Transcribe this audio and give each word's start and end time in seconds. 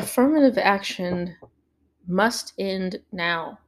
affirmative 0.00 0.56
action 0.56 1.36
must 2.06 2.54
end 2.58 3.00
now. 3.12 3.58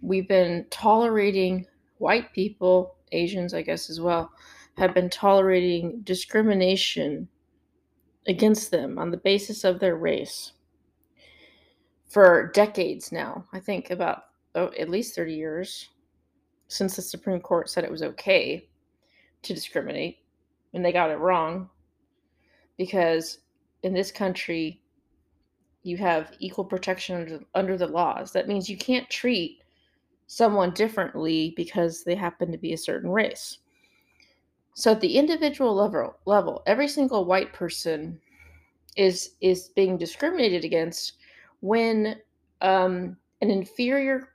We've 0.00 0.26
been 0.26 0.66
tolerating 0.70 1.66
white 1.98 2.32
people, 2.32 2.96
Asians, 3.12 3.52
I 3.52 3.62
guess, 3.62 3.90
as 3.90 4.00
well, 4.00 4.32
have 4.78 4.94
been 4.94 5.10
tolerating 5.10 6.00
discrimination 6.02 7.28
against 8.26 8.70
them 8.70 8.98
on 8.98 9.10
the 9.10 9.18
basis 9.18 9.64
of 9.64 9.80
their 9.80 9.96
race 9.96 10.52
for 12.08 12.50
decades 12.54 13.12
now. 13.12 13.44
I 13.52 13.60
think 13.60 13.90
about 13.90 14.24
oh, 14.54 14.70
at 14.78 14.88
least 14.88 15.14
30 15.14 15.34
years 15.34 15.90
since 16.68 16.96
the 16.96 17.02
Supreme 17.02 17.40
Court 17.40 17.68
said 17.68 17.84
it 17.84 17.90
was 17.90 18.02
okay 18.02 18.66
to 19.42 19.54
discriminate, 19.54 20.18
and 20.72 20.82
they 20.82 20.92
got 20.92 21.10
it 21.10 21.18
wrong 21.18 21.68
because 22.78 23.40
in 23.82 23.92
this 23.92 24.10
country, 24.10 24.81
you 25.82 25.96
have 25.96 26.32
equal 26.38 26.64
protection 26.64 27.16
under, 27.22 27.40
under 27.54 27.76
the 27.76 27.86
laws. 27.86 28.32
That 28.32 28.48
means 28.48 28.68
you 28.68 28.76
can't 28.76 29.08
treat 29.10 29.62
someone 30.26 30.72
differently 30.72 31.52
because 31.56 32.04
they 32.04 32.14
happen 32.14 32.50
to 32.52 32.58
be 32.58 32.72
a 32.72 32.78
certain 32.78 33.10
race. 33.10 33.58
So 34.74 34.92
at 34.92 35.00
the 35.00 35.16
individual 35.18 35.74
level, 35.74 36.16
level, 36.24 36.62
every 36.66 36.88
single 36.88 37.24
white 37.24 37.52
person 37.52 38.18
is 38.96 39.32
is 39.40 39.68
being 39.68 39.96
discriminated 39.96 40.64
against 40.64 41.14
when 41.60 42.16
um, 42.60 43.16
an 43.40 43.50
inferior 43.50 44.30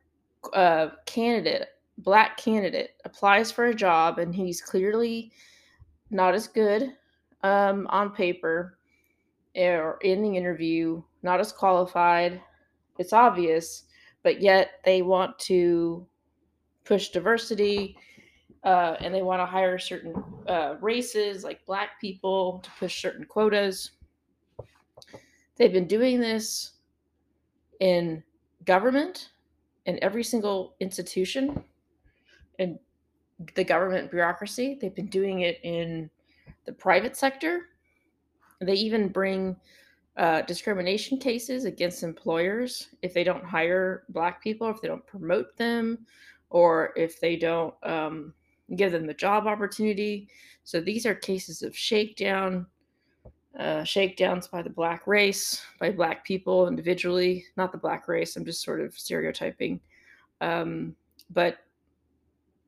uh, 0.54 0.90
candidate, 1.06 1.68
black 2.00 2.38
candidate, 2.38 2.92
applies 3.06 3.52
for 3.52 3.66
a 3.66 3.76
job 3.76 4.20
and 4.20 4.34
he's 4.34 4.62
clearly 4.62 5.32
not 6.10 6.36
as 6.36 6.48
good 6.48 6.94
um, 7.44 7.88
on 7.90 8.12
paper 8.12 8.78
or 9.56 9.98
in 10.02 10.22
the 10.22 10.38
interview, 10.38 11.02
not 11.24 11.40
as 11.40 11.52
qualified. 11.52 12.42
It's 12.98 13.14
obvious, 13.14 13.84
but 14.24 14.42
yet 14.42 14.82
they 14.84 15.02
want 15.02 15.38
to 15.40 16.06
push 16.84 17.10
diversity 17.10 17.98
uh, 18.64 18.96
and 19.00 19.14
they 19.14 19.22
want 19.22 19.42
to 19.42 19.46
hire 19.46 19.78
certain 19.78 20.14
uh, 20.48 20.76
races 20.82 21.44
like 21.44 21.66
black 21.66 22.00
people 22.02 22.60
to 22.64 22.70
push 22.80 23.02
certain 23.02 23.26
quotas. 23.26 23.92
They've 25.56 25.74
been 25.74 25.88
doing 25.88 26.20
this 26.20 26.74
in 27.80 28.24
government, 28.66 29.30
in 29.86 29.98
every 30.04 30.24
single 30.24 30.76
institution, 30.80 31.64
in 32.60 32.78
the 33.56 33.64
government 33.64 34.12
bureaucracy. 34.12 34.78
They've 34.80 34.94
been 34.94 35.08
doing 35.08 35.42
it 35.42 35.60
in 35.64 36.10
the 36.66 36.74
private 36.74 37.16
sector. 37.16 37.62
They 38.60 38.74
even 38.74 39.10
bring 39.10 39.56
uh, 40.18 40.42
discrimination 40.42 41.18
cases 41.20 41.66
against 41.66 42.04
employers 42.04 42.88
if 43.02 43.14
they 43.14 43.24
don't 43.24 43.44
hire 43.44 44.04
black 44.10 44.42
people, 44.42 44.70
if 44.70 44.82
they 44.82 44.88
don't 44.88 45.06
promote 45.06 45.56
them, 45.58 46.00
or 46.50 46.92
if 46.96 47.20
they 47.20 47.36
don't 47.36 47.74
um, 47.84 48.34
give 48.76 48.92
them 48.92 49.06
the 49.06 49.14
job 49.14 49.46
opportunity. 49.46 50.28
So 50.64 50.82
these 50.82 51.06
are 51.06 51.14
cases 51.14 51.62
of 51.62 51.78
shakedown, 51.78 52.66
uh, 53.60 53.84
shakedowns 53.84 54.48
by 54.48 54.62
the 54.64 54.70
black 54.70 55.06
race, 55.06 55.62
by 55.80 55.92
black 55.92 56.26
people 56.26 56.68
individually, 56.68 57.46
not 57.56 57.72
the 57.72 57.78
black 57.78 58.08
race. 58.08 58.36
I'm 58.36 58.46
just 58.46 58.64
sort 58.64 58.82
of 58.82 58.98
stereotyping. 58.98 59.80
Um, 60.42 60.96
but 61.30 61.60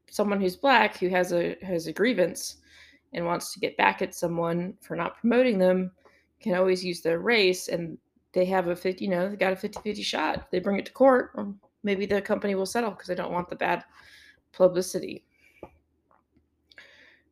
someone 0.09 0.39
who's 0.39 0.55
black 0.55 0.97
who 0.97 1.09
has 1.09 1.33
a 1.33 1.55
has 1.61 1.88
a 1.88 1.94
grievance 1.94 2.58
and 3.14 3.25
wants 3.25 3.53
to 3.53 3.59
get 3.59 3.77
back 3.77 4.02
at 4.02 4.16
someone 4.16 4.73
for 4.81 4.95
not 4.95 5.17
promoting 5.20 5.58
them 5.58 5.92
can 6.40 6.56
always 6.56 6.84
use 6.84 7.02
their 7.02 7.20
race 7.20 7.68
and 7.68 7.98
they 8.32 8.45
have 8.45 8.68
a 8.68 8.76
50 8.76 9.04
you 9.04 9.09
know 9.09 9.30
they 9.30 9.36
got 9.36 9.54
a 9.54 9.56
50-50 9.56 10.04
shot. 10.04 10.52
They 10.52 10.59
bring 10.59 10.80
it 10.80 10.86
to 10.86 10.92
court 10.92 11.32
or 11.36 11.54
maybe 11.84 12.06
the 12.06 12.22
company 12.22 12.56
will 12.56 12.66
settle 12.66 12.92
because 12.92 13.08
they 13.08 13.16
don't 13.16 13.32
want 13.32 13.50
the 13.50 13.56
bad 13.56 13.84
publicity. 14.52 15.23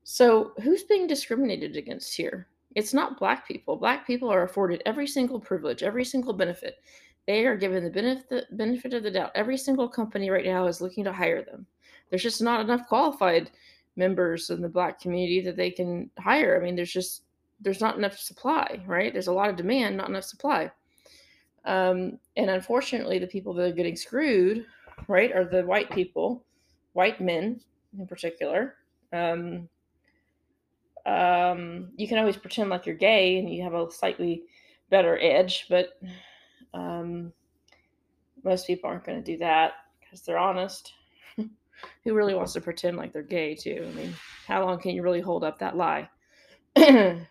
So 0.04 0.54
who's 0.64 0.84
being 0.84 1.08
discriminated 1.08 1.76
against 1.76 2.16
here? 2.16 2.48
It's 2.76 2.94
not 2.94 3.20
black 3.20 3.48
people. 3.48 3.76
Black 3.76 4.08
people 4.08 4.30
are 4.30 4.44
afforded 4.44 4.82
every 4.86 5.08
single 5.08 5.40
privilege 5.40 5.84
every 5.84 6.06
single 6.06 6.34
benefit. 6.34 6.82
They 7.26 7.46
are 7.46 7.58
given 7.58 7.84
the 7.84 7.90
benefit 7.90 8.46
benefit 8.58 8.94
of 8.94 9.04
the 9.04 9.12
doubt. 9.12 9.32
Every 9.36 9.58
single 9.58 9.90
company 9.90 10.30
right 10.30 10.46
now 10.46 10.66
is 10.68 10.82
looking 10.82 11.04
to 11.04 11.14
hire 11.14 11.44
them. 11.44 11.66
There's 12.10 12.24
just 12.24 12.42
not 12.42 12.62
enough 12.62 12.88
qualified 12.88 13.52
members 13.98 14.50
in 14.50 14.62
the 14.62 14.70
black 14.70 15.02
community 15.02 15.42
that 15.42 15.58
they 15.58 15.72
can 15.72 16.10
hire. 16.20 16.58
I 16.58 16.64
mean, 16.64 16.76
there's 16.76 16.94
just 16.94 17.24
there's 17.60 17.82
not 17.82 17.98
enough 17.98 18.18
supply, 18.18 18.82
right? 18.86 19.12
There's 19.12 19.28
a 19.28 19.34
lot 19.34 19.50
of 19.50 19.56
demand, 19.56 19.98
not 19.98 20.10
enough 20.10 20.24
supply. 20.24 20.72
Um, 21.66 22.20
and 22.36 22.50
unfortunately, 22.50 23.20
the 23.20 23.28
people 23.28 23.54
that 23.56 23.72
are 23.72 23.76
getting 23.76 23.96
screwed, 23.96 24.66
right, 25.08 25.34
are 25.34 25.46
the 25.46 25.64
white 25.66 25.92
people, 25.92 26.46
white 26.94 27.20
men 27.20 27.60
in 27.98 28.08
particular. 28.08 28.76
Um, 29.12 29.68
um, 31.06 31.90
you 31.96 32.08
can 32.08 32.18
always 32.18 32.38
pretend 32.38 32.70
like 32.70 32.86
you're 32.86 32.96
gay 32.96 33.38
and 33.40 33.50
you 33.50 33.64
have 33.64 33.74
a 33.74 33.90
slightly 33.92 34.44
better 34.90 35.18
edge, 35.22 35.66
but 35.70 36.00
um, 36.74 37.32
most 38.44 38.68
people 38.68 38.90
aren't 38.90 39.06
going 39.06 39.22
to 39.22 39.32
do 39.32 39.38
that 39.40 39.74
because 40.00 40.22
they're 40.22 40.38
honest 40.38 40.94
who 42.04 42.14
really 42.14 42.34
wants 42.34 42.54
to 42.54 42.62
pretend 42.62 42.98
like 42.98 43.14
they're 43.14 43.24
gay 43.24 43.56
too? 43.56 43.86
I 43.90 43.96
mean, 43.96 44.14
how 44.48 44.66
long 44.66 44.80
can 44.80 44.92
you 44.92 45.02
really 45.02 45.22
hold 45.22 45.44
up 45.44 45.60
that 45.60 45.78
lie? 45.78 46.10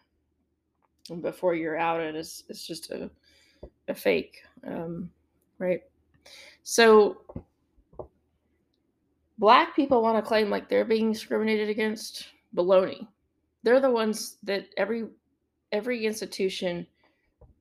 before 1.09 1.55
you're 1.55 1.79
outed, 1.79 2.15
it's, 2.17 2.45
it's 2.49 2.67
just 2.67 2.91
a, 2.91 3.11
a 3.89 3.95
fake, 3.95 4.43
um, 4.67 5.11
right? 5.59 5.81
So, 6.63 7.19
black 9.39 9.77
people 9.77 10.03
want 10.03 10.23
to 10.23 10.27
claim 10.27 10.51
like 10.51 10.69
they're 10.69 10.85
being 10.85 11.13
discriminated 11.13 11.69
against. 11.69 12.27
Baloney. 12.57 13.07
They're 13.63 13.81
the 13.81 13.91
ones 13.91 14.39
that 14.45 14.67
every 14.77 15.07
every 15.73 16.07
institution, 16.07 16.87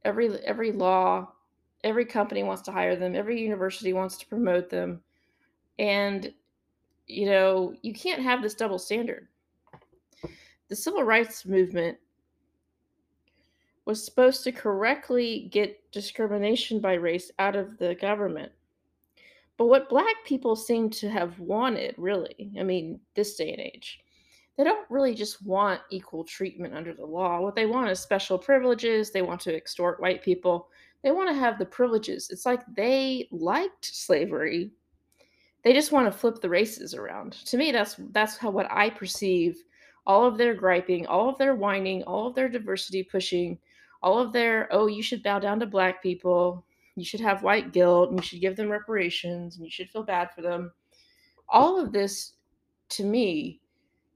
every 0.04 0.40
every 0.44 0.72
law, 0.72 1.32
every 1.84 2.06
company 2.06 2.44
wants 2.44 2.62
to 2.64 2.72
hire 2.72 2.96
them. 2.96 3.16
Every 3.16 3.40
university 3.40 3.94
wants 3.94 4.18
to 4.18 4.28
promote 4.28 4.70
them, 4.70 5.02
and 5.78 6.34
you 7.08 7.28
know, 7.28 7.74
you 7.82 7.94
can't 7.94 8.22
have 8.22 8.42
this 8.42 8.56
double 8.56 8.80
standard. 8.80 9.28
The 10.70 10.76
civil 10.76 11.04
rights 11.04 11.46
movement 11.46 11.98
was 13.86 14.04
supposed 14.04 14.44
to 14.44 14.52
correctly 14.52 15.48
get 15.52 15.80
discrimination 15.92 16.80
by 16.80 16.94
race 16.94 17.32
out 17.40 17.56
of 17.56 17.78
the 17.78 17.96
government. 17.96 18.52
But 19.58 19.68
what 19.68 19.90
black 19.90 20.16
people 20.26 20.56
seem 20.56 20.90
to 20.92 21.10
have 21.10 21.40
wanted, 21.40 21.96
really, 21.98 22.52
I 22.60 22.64
mean, 22.64 23.00
this 23.16 23.36
day 23.36 23.52
and 23.52 23.62
age, 23.62 24.00
they 24.58 24.64
don't 24.64 24.90
really 24.90 25.14
just 25.14 25.46
want 25.46 25.82
equal 25.92 26.24
treatment 26.24 26.74
under 26.74 26.94
the 26.94 27.06
law. 27.06 27.42
What 27.42 27.56
they 27.56 27.66
want 27.66 27.90
is 27.90 28.00
special 28.00 28.38
privileges. 28.38 29.12
They 29.12 29.22
want 29.22 29.42
to 29.42 29.56
extort 29.56 30.00
white 30.02 30.24
people. 30.24 30.70
They 31.04 31.12
want 31.12 31.30
to 31.30 31.36
have 31.36 31.60
the 31.60 31.66
privileges. 31.66 32.30
It's 32.32 32.46
like 32.46 32.64
they 32.76 33.28
liked 33.32 33.86
slavery, 33.86 34.72
they 35.66 35.74
just 35.74 35.92
want 35.92 36.06
to 36.06 36.18
flip 36.18 36.42
the 36.42 36.50
races 36.50 36.94
around. 36.94 37.34
To 37.46 37.58
me, 37.58 37.72
that's 37.72 37.96
that's 38.12 38.38
how 38.38 38.52
what 38.52 38.72
I 38.72 38.90
perceive 38.90 39.64
all 40.06 40.24
of 40.26 40.38
their 40.38 40.54
griping, 40.54 41.08
all 41.08 41.28
of 41.28 41.40
their 41.40 41.56
whining, 41.56 42.04
all 42.04 42.28
of 42.28 42.36
their 42.36 42.48
diversity 42.48 43.02
pushing, 43.02 43.58
all 44.06 44.20
of 44.20 44.32
their 44.32 44.70
oh, 44.72 44.86
you 44.86 45.02
should 45.02 45.24
bow 45.24 45.40
down 45.40 45.60
to 45.60 45.66
black 45.66 46.02
people, 46.04 46.64
you 46.96 47.04
should 47.04 47.20
have 47.20 47.42
white 47.42 47.74
guilt, 47.74 48.12
and 48.12 48.20
you 48.20 48.24
should 48.24 48.40
give 48.40 48.56
them 48.56 48.70
reparations, 48.70 49.56
and 49.56 49.66
you 49.66 49.72
should 49.72 49.90
feel 49.90 50.04
bad 50.04 50.30
for 50.32 50.44
them. 50.44 50.72
All 51.50 51.82
of 51.82 51.92
this, 51.92 52.34
to 52.90 53.04
me, 53.04 53.60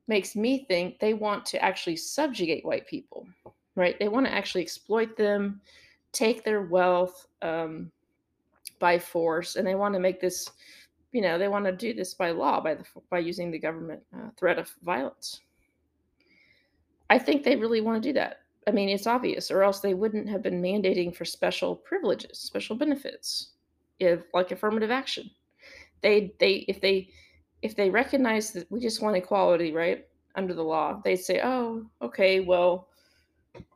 makes 0.07 0.35
me 0.35 0.65
think 0.67 0.99
they 0.99 1.15
want 1.15 1.43
to 1.47 1.63
actually 1.63 1.95
subjugate 1.95 2.63
white 2.63 2.87
people, 2.87 3.27
right? 3.75 3.97
They 3.97 4.09
want 4.09 4.27
to 4.27 4.33
actually 4.33 4.61
exploit 4.61 5.17
them, 5.17 5.59
take 6.11 6.43
their 6.43 6.61
wealth 6.61 7.25
um, 7.41 7.91
by 8.77 8.99
force, 8.99 9.55
and 9.55 9.67
they 9.67 9.75
want 9.75 9.95
to 9.95 9.99
make 9.99 10.21
this 10.21 10.47
you 11.11 11.21
know 11.21 11.39
they 11.39 11.47
want 11.47 11.65
to 11.65 11.71
do 11.71 11.91
this 11.95 12.13
by 12.13 12.29
law 12.29 12.61
by 12.61 12.75
the 12.75 12.83
by 13.09 13.17
using 13.17 13.49
the 13.49 13.57
government 13.57 13.99
uh, 14.15 14.29
threat 14.37 14.59
of 14.59 14.71
violence 14.83 15.41
i 17.09 17.17
think 17.17 17.43
they 17.43 17.55
really 17.55 17.81
want 17.81 17.99
to 17.99 18.09
do 18.09 18.13
that 18.13 18.38
i 18.67 18.71
mean 18.71 18.89
it's 18.89 19.07
obvious 19.07 19.51
or 19.51 19.63
else 19.63 19.79
they 19.79 19.93
wouldn't 19.93 20.29
have 20.29 20.41
been 20.41 20.61
mandating 20.61 21.15
for 21.15 21.25
special 21.25 21.75
privileges 21.75 22.37
special 22.39 22.75
benefits 22.75 23.51
if 23.99 24.21
like 24.33 24.51
affirmative 24.51 24.91
action 24.91 25.29
they 26.01 26.33
they 26.39 26.65
if 26.67 26.79
they 26.81 27.09
if 27.61 27.75
they 27.75 27.89
recognize 27.89 28.51
that 28.51 28.69
we 28.71 28.79
just 28.79 29.01
want 29.01 29.15
equality 29.15 29.71
right 29.71 30.05
under 30.35 30.53
the 30.53 30.63
law 30.63 31.01
they'd 31.03 31.17
say 31.17 31.41
oh 31.43 31.85
okay 32.01 32.39
well 32.39 32.87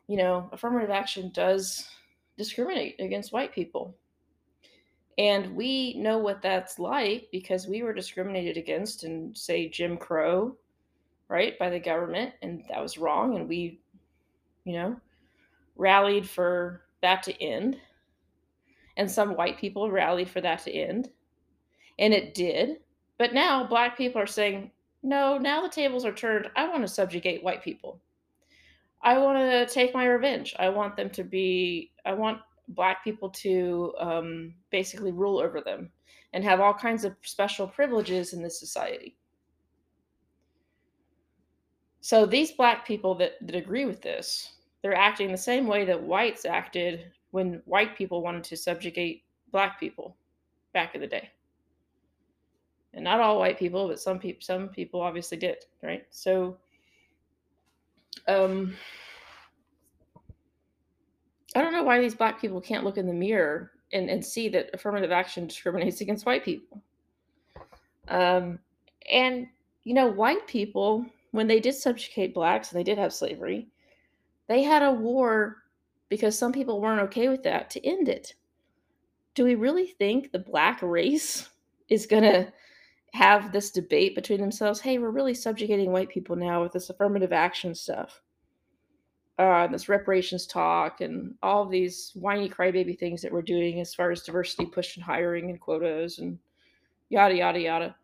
you 0.07 0.17
know 0.17 0.49
affirmative 0.51 0.89
action 0.89 1.31
does 1.33 1.87
discriminate 2.37 2.95
against 2.99 3.33
white 3.33 3.53
people 3.53 3.95
and 5.17 5.55
we 5.55 5.95
know 5.95 6.17
what 6.17 6.41
that's 6.41 6.79
like 6.79 7.27
because 7.31 7.67
we 7.67 7.83
were 7.83 7.93
discriminated 7.93 8.57
against 8.57 9.03
in, 9.03 9.33
say, 9.35 9.69
Jim 9.69 9.97
Crow, 9.97 10.55
right, 11.27 11.57
by 11.59 11.69
the 11.69 11.79
government. 11.79 12.33
And 12.41 12.63
that 12.69 12.81
was 12.81 12.97
wrong. 12.97 13.35
And 13.35 13.47
we, 13.47 13.79
you 14.65 14.73
know, 14.73 14.95
rallied 15.75 16.27
for 16.27 16.81
that 17.01 17.23
to 17.23 17.41
end, 17.41 17.77
and 18.97 19.09
some 19.09 19.35
white 19.35 19.57
people 19.57 19.91
rallied 19.91 20.29
for 20.29 20.41
that 20.41 20.59
to 20.59 20.71
end, 20.71 21.09
and 21.99 22.13
it 22.13 22.33
did. 22.33 22.77
But 23.17 23.33
now 23.33 23.65
black 23.65 23.97
people 23.97 24.21
are 24.21 24.27
saying, 24.27 24.71
no, 25.03 25.37
now 25.37 25.61
the 25.61 25.69
tables 25.69 26.05
are 26.05 26.13
turned. 26.13 26.49
I 26.55 26.67
want 26.67 26.81
to 26.81 26.87
subjugate 26.87 27.43
white 27.43 27.63
people. 27.63 28.01
I 29.01 29.17
want 29.17 29.37
to 29.37 29.65
take 29.71 29.93
my 29.93 30.05
revenge. 30.05 30.55
I 30.57 30.69
want 30.69 30.95
them 30.95 31.09
to 31.11 31.23
be, 31.23 31.91
I 32.05 32.13
want 32.13 32.39
black 32.69 33.03
people 33.03 33.29
to 33.29 33.93
um, 33.99 34.55
basically 34.71 35.11
rule 35.11 35.39
over 35.39 35.59
them 35.59 35.91
and 36.31 36.43
have 36.43 36.61
all 36.61 36.73
kinds 36.73 37.03
of 37.03 37.15
special 37.21 37.67
privileges 37.67 38.31
in 38.33 38.41
this 38.41 38.59
society. 38.59 39.17
So 42.03 42.25
these 42.25 42.51
black 42.51 42.85
people 42.85 43.15
that, 43.15 43.35
that 43.43 43.55
agree 43.55 43.85
with 43.85 44.01
this, 44.01 44.55
they're 44.81 44.93
acting 44.93 45.31
the 45.31 45.37
same 45.37 45.67
way 45.67 45.85
that 45.85 46.03
whites 46.03 46.43
acted 46.43 47.05
when 47.31 47.61
white 47.63 47.97
people 47.97 48.21
wanted 48.21 48.43
to 48.43 48.57
subjugate 48.57 49.23
black 49.53 49.79
people 49.79 50.17
back 50.73 50.95
in 50.95 50.99
the 50.99 51.07
day. 51.07 51.29
And 52.93 53.05
not 53.05 53.21
all 53.21 53.39
white 53.39 53.57
people, 53.57 53.87
but 53.87 54.01
some 54.01 54.19
people 54.19 54.41
some 54.41 54.67
people 54.67 54.99
obviously 54.99 55.37
did, 55.37 55.63
right? 55.81 56.05
So 56.09 56.57
um 58.27 58.75
I 61.55 61.61
don't 61.61 61.71
know 61.71 61.83
why 61.83 62.01
these 62.01 62.15
black 62.15 62.41
people 62.41 62.59
can't 62.59 62.83
look 62.83 62.97
in 62.97 63.07
the 63.07 63.13
mirror 63.13 63.71
and, 63.93 64.09
and 64.09 64.23
see 64.23 64.49
that 64.49 64.71
affirmative 64.73 65.13
action 65.13 65.47
discriminates 65.47 66.01
against 66.01 66.25
white 66.25 66.43
people. 66.43 66.81
Um, 68.09 68.59
and, 69.09 69.47
you 69.85 69.93
know, 69.93 70.07
white 70.07 70.45
people, 70.47 71.05
when 71.33 71.47
they 71.47 71.59
did 71.59 71.75
subjugate 71.75 72.33
blacks 72.33 72.71
and 72.71 72.79
they 72.79 72.83
did 72.83 72.97
have 72.97 73.13
slavery, 73.13 73.67
they 74.47 74.63
had 74.63 74.81
a 74.81 74.91
war 74.91 75.57
because 76.09 76.37
some 76.37 76.51
people 76.51 76.81
weren't 76.81 77.01
okay 77.01 77.27
with 77.27 77.43
that 77.43 77.69
to 77.71 77.85
end 77.85 78.07
it. 78.07 78.33
Do 79.35 79.43
we 79.43 79.55
really 79.55 79.87
think 79.87 80.31
the 80.31 80.39
black 80.39 80.81
race 80.81 81.49
is 81.89 82.05
going 82.05 82.23
to 82.23 82.51
have 83.13 83.51
this 83.51 83.71
debate 83.71 84.15
between 84.15 84.39
themselves? 84.39 84.79
Hey, 84.79 84.97
we're 84.97 85.11
really 85.11 85.33
subjugating 85.33 85.91
white 85.91 86.09
people 86.09 86.35
now 86.35 86.63
with 86.63 86.71
this 86.71 86.89
affirmative 86.89 87.33
action 87.33 87.75
stuff 87.75 88.21
uh, 89.39 89.67
this 89.67 89.89
reparations 89.89 90.45
talk 90.45 91.01
and 91.01 91.33
all 91.41 91.65
these 91.65 92.11
whiny 92.13 92.47
crybaby 92.47 92.97
things 92.97 93.21
that 93.21 93.31
we're 93.31 93.41
doing 93.41 93.79
as 93.79 93.93
far 93.93 94.11
as 94.11 94.21
diversity 94.21 94.65
push 94.65 94.95
and 94.95 95.03
hiring 95.03 95.49
and 95.49 95.59
quotas 95.59 96.19
and 96.19 96.37
yada 97.09 97.35
yada 97.35 97.59
yada. 97.59 97.95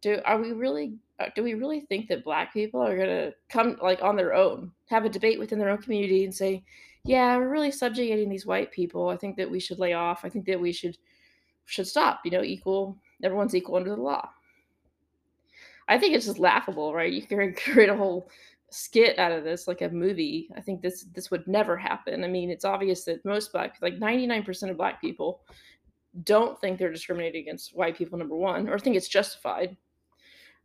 Do 0.00 0.20
are 0.24 0.40
we 0.40 0.52
really 0.52 0.94
Uh, 1.18 1.26
do 1.34 1.42
we 1.42 1.54
really 1.54 1.80
think 1.80 2.08
that 2.08 2.24
black 2.24 2.52
people 2.52 2.82
are 2.82 2.96
gonna 2.96 3.32
come 3.48 3.76
like 3.80 4.02
on 4.02 4.16
their 4.16 4.34
own, 4.34 4.70
have 4.86 5.04
a 5.04 5.08
debate 5.08 5.38
within 5.38 5.58
their 5.58 5.70
own 5.70 5.78
community 5.78 6.24
and 6.24 6.34
say, 6.34 6.62
yeah, 7.04 7.36
we're 7.36 7.48
really 7.48 7.70
subjugating 7.70 8.28
these 8.28 8.46
white 8.46 8.72
people. 8.72 9.08
I 9.08 9.16
think 9.16 9.36
that 9.36 9.50
we 9.50 9.60
should 9.60 9.78
lay 9.78 9.92
off. 9.92 10.24
I 10.24 10.28
think 10.28 10.44
that 10.46 10.60
we 10.60 10.72
should 10.72 10.98
should 11.64 11.86
stop. 11.86 12.20
You 12.24 12.32
know, 12.32 12.42
equal 12.42 12.98
everyone's 13.22 13.54
equal 13.54 13.76
under 13.76 13.90
the 13.90 14.02
law. 14.02 14.28
I 15.88 15.98
think 15.98 16.14
it's 16.14 16.26
just 16.26 16.38
laughable, 16.38 16.92
right? 16.92 17.12
You 17.12 17.22
can 17.22 17.54
create 17.72 17.88
a 17.88 17.96
whole 17.96 18.28
skit 18.70 19.18
out 19.18 19.32
of 19.32 19.44
this 19.44 19.68
like 19.68 19.80
a 19.80 19.88
movie 19.88 20.50
i 20.56 20.60
think 20.60 20.82
this 20.82 21.04
this 21.14 21.30
would 21.30 21.46
never 21.46 21.76
happen 21.76 22.24
i 22.24 22.28
mean 22.28 22.50
it's 22.50 22.64
obvious 22.64 23.04
that 23.04 23.24
most 23.24 23.52
black 23.52 23.76
like 23.80 23.98
99% 23.98 24.70
of 24.70 24.76
black 24.76 25.00
people 25.00 25.42
don't 26.24 26.60
think 26.60 26.78
they're 26.78 26.92
discriminated 26.92 27.40
against 27.40 27.76
white 27.76 27.96
people 27.96 28.18
number 28.18 28.36
one 28.36 28.68
or 28.68 28.78
think 28.78 28.96
it's 28.96 29.08
justified 29.08 29.76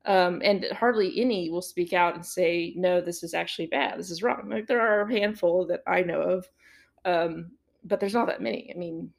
um, 0.05 0.41
and 0.43 0.65
hardly 0.71 1.19
any 1.21 1.49
will 1.49 1.61
speak 1.61 1.93
out 1.93 2.15
and 2.15 2.25
say 2.25 2.73
no 2.75 3.01
this 3.01 3.23
is 3.23 3.33
actually 3.33 3.67
bad. 3.67 3.99
This 3.99 4.09
is 4.09 4.23
wrong. 4.23 4.49
Like 4.49 4.67
there 4.67 4.81
are 4.81 5.01
a 5.01 5.11
handful 5.11 5.65
that 5.67 5.83
i 5.87 6.01
know 6.01 6.21
of 6.21 6.49
um, 7.05 7.51
but 7.83 7.99
there's 7.99 8.13
not 8.13 8.27
that 8.27 8.41
many. 8.41 8.71
I 8.73 8.77
mean 8.77 9.11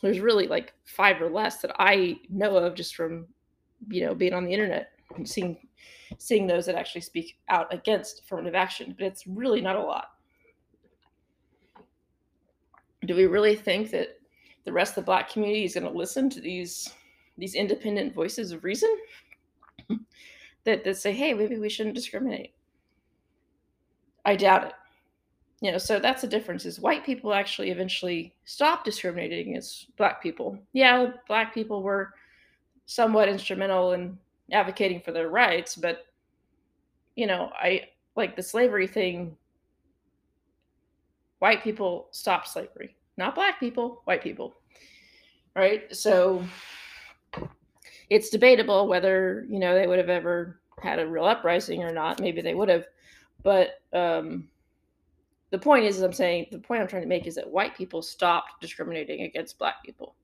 there's 0.00 0.20
really 0.20 0.48
like 0.48 0.72
five 0.84 1.22
or 1.22 1.28
less 1.28 1.58
that 1.58 1.72
i 1.78 2.18
know 2.28 2.56
of 2.56 2.74
just 2.74 2.96
from 2.96 3.26
you 3.88 4.04
know 4.04 4.14
being 4.14 4.32
on 4.32 4.44
the 4.44 4.52
internet 4.52 4.90
and 5.16 5.28
seeing 5.28 5.56
seeing 6.18 6.46
those 6.46 6.66
that 6.66 6.74
actually 6.74 7.00
speak 7.00 7.38
out 7.48 7.72
against 7.72 8.20
affirmative 8.20 8.54
action, 8.54 8.94
but 8.98 9.06
it's 9.06 9.26
really 9.26 9.60
not 9.60 9.76
a 9.76 9.82
lot. 9.82 10.12
Do 13.04 13.16
we 13.16 13.26
really 13.26 13.56
think 13.56 13.90
that 13.90 14.20
the 14.64 14.72
rest 14.72 14.92
of 14.92 14.96
the 14.96 15.06
black 15.06 15.28
community 15.28 15.64
is 15.64 15.74
going 15.74 15.90
to 15.90 15.98
listen 15.98 16.30
to 16.30 16.40
these 16.40 16.92
these 17.38 17.54
independent 17.54 18.14
voices 18.14 18.52
of 18.52 18.62
reason 18.62 18.94
that 20.64 20.84
that 20.84 20.96
say, 20.96 21.12
"Hey, 21.12 21.34
maybe 21.34 21.58
we 21.58 21.68
shouldn't 21.68 21.94
discriminate"? 21.94 22.52
I 24.24 24.36
doubt 24.36 24.64
it. 24.64 24.72
You 25.60 25.70
know, 25.72 25.78
so 25.78 26.00
that's 26.00 26.22
the 26.22 26.28
difference. 26.28 26.66
Is 26.66 26.80
white 26.80 27.04
people 27.04 27.32
actually 27.32 27.70
eventually 27.70 28.34
stopped 28.44 28.84
discriminating 28.84 29.50
against 29.50 29.94
black 29.96 30.22
people? 30.22 30.58
Yeah, 30.72 31.12
black 31.28 31.54
people 31.54 31.82
were 31.82 32.14
somewhat 32.86 33.28
instrumental 33.28 33.92
in 33.92 34.18
advocating 34.50 35.00
for 35.00 35.12
their 35.12 35.28
rights, 35.28 35.76
but 35.76 36.06
you 37.14 37.26
know, 37.26 37.52
I 37.54 37.88
like 38.16 38.36
the 38.36 38.42
slavery 38.42 38.86
thing. 38.86 39.36
White 41.38 41.62
people 41.62 42.08
stopped 42.10 42.48
slavery, 42.48 42.96
not 43.16 43.34
black 43.34 43.60
people, 43.60 44.02
white 44.04 44.22
people. 44.22 44.54
Right? 45.54 45.94
So 45.94 46.42
it's 48.10 48.30
debatable 48.30 48.88
whether, 48.88 49.46
you 49.48 49.58
know, 49.58 49.74
they 49.74 49.86
would 49.86 49.98
have 49.98 50.08
ever 50.08 50.60
had 50.80 50.98
a 50.98 51.06
real 51.06 51.24
uprising 51.24 51.82
or 51.82 51.92
not. 51.92 52.20
Maybe 52.20 52.40
they 52.40 52.54
would 52.54 52.68
have. 52.68 52.86
But 53.42 53.80
um, 53.92 54.48
the 55.50 55.58
point 55.58 55.84
is, 55.84 56.00
I'm 56.00 56.12
saying, 56.12 56.46
the 56.50 56.58
point 56.58 56.80
I'm 56.80 56.88
trying 56.88 57.02
to 57.02 57.08
make 57.08 57.26
is 57.26 57.34
that 57.34 57.50
white 57.50 57.76
people 57.76 58.02
stopped 58.02 58.60
discriminating 58.60 59.22
against 59.22 59.58
black 59.58 59.82
people, 59.84 60.14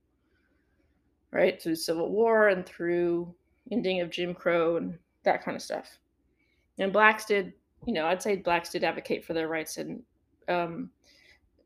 right? 1.32 1.60
Through 1.60 1.76
Civil 1.76 2.10
War 2.10 2.48
and 2.48 2.64
through 2.64 3.34
ending 3.70 4.00
of 4.00 4.10
Jim 4.10 4.34
Crow 4.34 4.76
and 4.76 4.98
that 5.25 5.44
kind 5.44 5.56
of 5.56 5.62
stuff. 5.62 5.98
And 6.78 6.92
blacks 6.92 7.25
did, 7.25 7.52
you 7.86 7.92
know, 7.92 8.06
I'd 8.06 8.22
say 8.22 8.36
blacks 8.36 8.70
did 8.70 8.84
advocate 8.84 9.25
for 9.25 9.34
their 9.34 9.48
rights 9.48 9.76
and 9.76 10.02
um, 10.48 10.90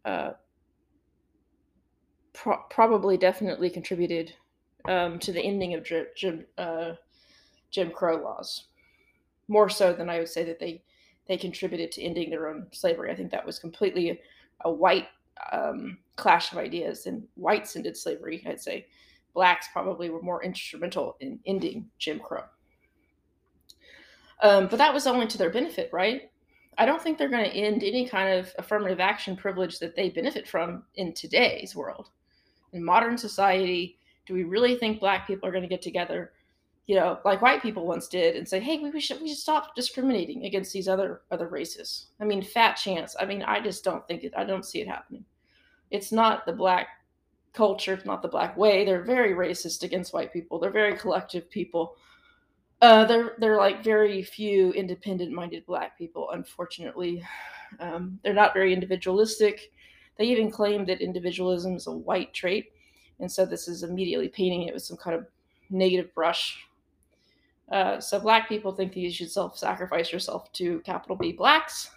uh, 0.05 0.31
pro- 2.33 2.65
probably 2.71 3.17
definitely 3.17 3.71
contributed 3.71 4.35
um, 4.87 5.19
to 5.21 5.33
the 5.33 5.41
ending 5.41 5.75
of 5.75 5.85
Jim, 6.17 6.45
uh, 6.59 6.93
Jim 7.71 7.91
Crow 7.91 8.23
laws, 8.23 8.65
more 9.49 9.69
so 9.69 9.93
than 9.93 10.09
I 10.09 10.19
would 10.19 10.29
say 10.29 10.45
that 10.45 10.59
they 10.59 10.83
they 11.29 11.37
contributed 11.37 11.93
to 11.93 12.03
ending 12.03 12.31
their 12.31 12.49
own 12.49 12.67
slavery. 12.73 13.11
I 13.11 13.15
think 13.15 13.31
that 13.31 13.47
was 13.47 13.59
completely 13.59 14.11
a, 14.11 14.19
a 14.65 14.73
white 14.73 15.07
um, 15.53 15.99
clash 16.17 16.53
of 16.53 16.59
ideas, 16.59 17.07
and 17.07 17.23
whites 17.37 17.77
ended 17.77 17.97
slavery. 17.97 18.45
I'd 18.47 18.61
say 18.61 18.87
blacks 19.35 19.69
probably 19.73 20.11
were 20.11 20.23
more 20.23 20.45
instrumental 20.45 21.17
in 21.21 21.39
ending 21.47 21.89
Jim 21.99 22.19
Crow. 22.19 22.45
Um, 24.43 24.67
but 24.67 24.79
that 24.79 24.93
was 24.93 25.07
only 25.07 25.27
to 25.29 25.39
their 25.39 25.51
benefit, 25.51 25.89
right? 25.93 26.31
I 26.79 26.87
don't 26.87 27.01
think 27.01 27.17
they're 27.17 27.29
going 27.29 27.49
to 27.49 27.57
end 27.57 27.85
any 27.85 28.09
kind 28.09 28.39
of 28.39 28.53
affirmative 28.59 28.99
action 28.99 29.37
privilege 29.37 29.79
that 29.79 29.95
they 29.95 30.11
benefit 30.11 30.49
from 30.49 30.85
in 30.97 31.13
today's 31.13 31.77
world. 31.77 32.09
In 32.73 32.85
modern 32.85 33.19
society, 33.19 33.99
do 34.27 34.35
we 34.35 34.45
really 34.45 34.77
think 34.77 35.01
black 35.01 35.27
people 35.27 35.49
are 35.49 35.53
going 35.53 35.63
to 35.63 35.69
get 35.69 35.83
together, 35.83 36.33
you 36.87 36.95
know, 36.95 37.19
like 37.25 37.43
white 37.43 37.63
people 37.63 37.87
once 37.87 38.09
did 38.09 38.37
and 38.37 38.49
say, 38.49 38.61
"Hey, 38.61 38.79
we 38.79 39.01
should 39.01 39.21
we 39.21 39.29
should 39.29 39.39
stop 39.39 39.75
discriminating 39.75 40.45
against 40.45 40.73
these 40.73 40.89
other 40.89 41.23
other 41.31 41.49
races." 41.49 42.07
I 42.21 42.25
mean, 42.25 42.43
fat 42.43 42.75
chance. 42.75 43.17
I 43.19 43.25
mean, 43.25 43.43
I 43.43 43.61
just 43.61 43.85
don't 43.85 44.07
think 44.07 44.25
it 44.25 44.33
I 44.37 44.45
don't 44.45 44.65
see 44.65 44.81
it 44.81 44.89
happening. 44.89 45.25
It's 45.91 46.13
not 46.13 46.47
the 46.47 46.53
black 46.53 46.89
culture, 47.53 47.95
it's 47.95 48.07
not 48.07 48.23
the 48.23 48.29
black 48.29 48.57
way. 48.57 48.85
They're 48.85 49.03
very 49.03 49.35
racist 49.35 49.83
against 49.83 50.15
white 50.15 50.33
people. 50.33 50.59
They're 50.59 50.71
very 50.71 50.97
collective 50.97 51.51
people. 51.51 51.97
Uh, 52.81 53.05
they're 53.05 53.35
they're 53.39 53.59
like 53.59 53.85
very 53.85 54.23
few 54.23 54.73
independent-minded 54.73 55.67
black 55.67 55.97
people. 55.97 56.31
Unfortunately, 56.33 57.23
um, 57.79 58.19
they're 58.23 58.35
not 58.35 58.55
very 58.55 58.73
individualistic. 58.73 59.71
They 60.19 60.25
even 60.25 60.51
claim 60.51 60.85
that 60.87 61.01
individualism 61.01 61.77
is 61.77 61.87
a 61.87 61.93
white 61.93 62.35
trait, 62.35 62.73
and 63.23 63.31
so 63.31 63.47
this 63.47 63.69
is 63.69 63.85
immediately 63.85 64.29
painting 64.29 64.65
it 64.65 64.75
with 64.75 64.83
some 64.83 64.97
kind 64.97 65.17
of 65.17 65.27
negative 65.71 66.13
brush. 66.13 66.67
Uh, 67.71 68.01
so 68.01 68.19
black 68.19 68.49
people 68.49 68.73
think 68.73 68.93
that 68.93 69.01
you 69.01 69.13
should 69.13 69.31
self-sacrifice 69.31 70.13
yourself 70.13 70.53
to 70.53 70.81
capital 70.81 71.17
B 71.17 71.33
blacks 71.33 71.89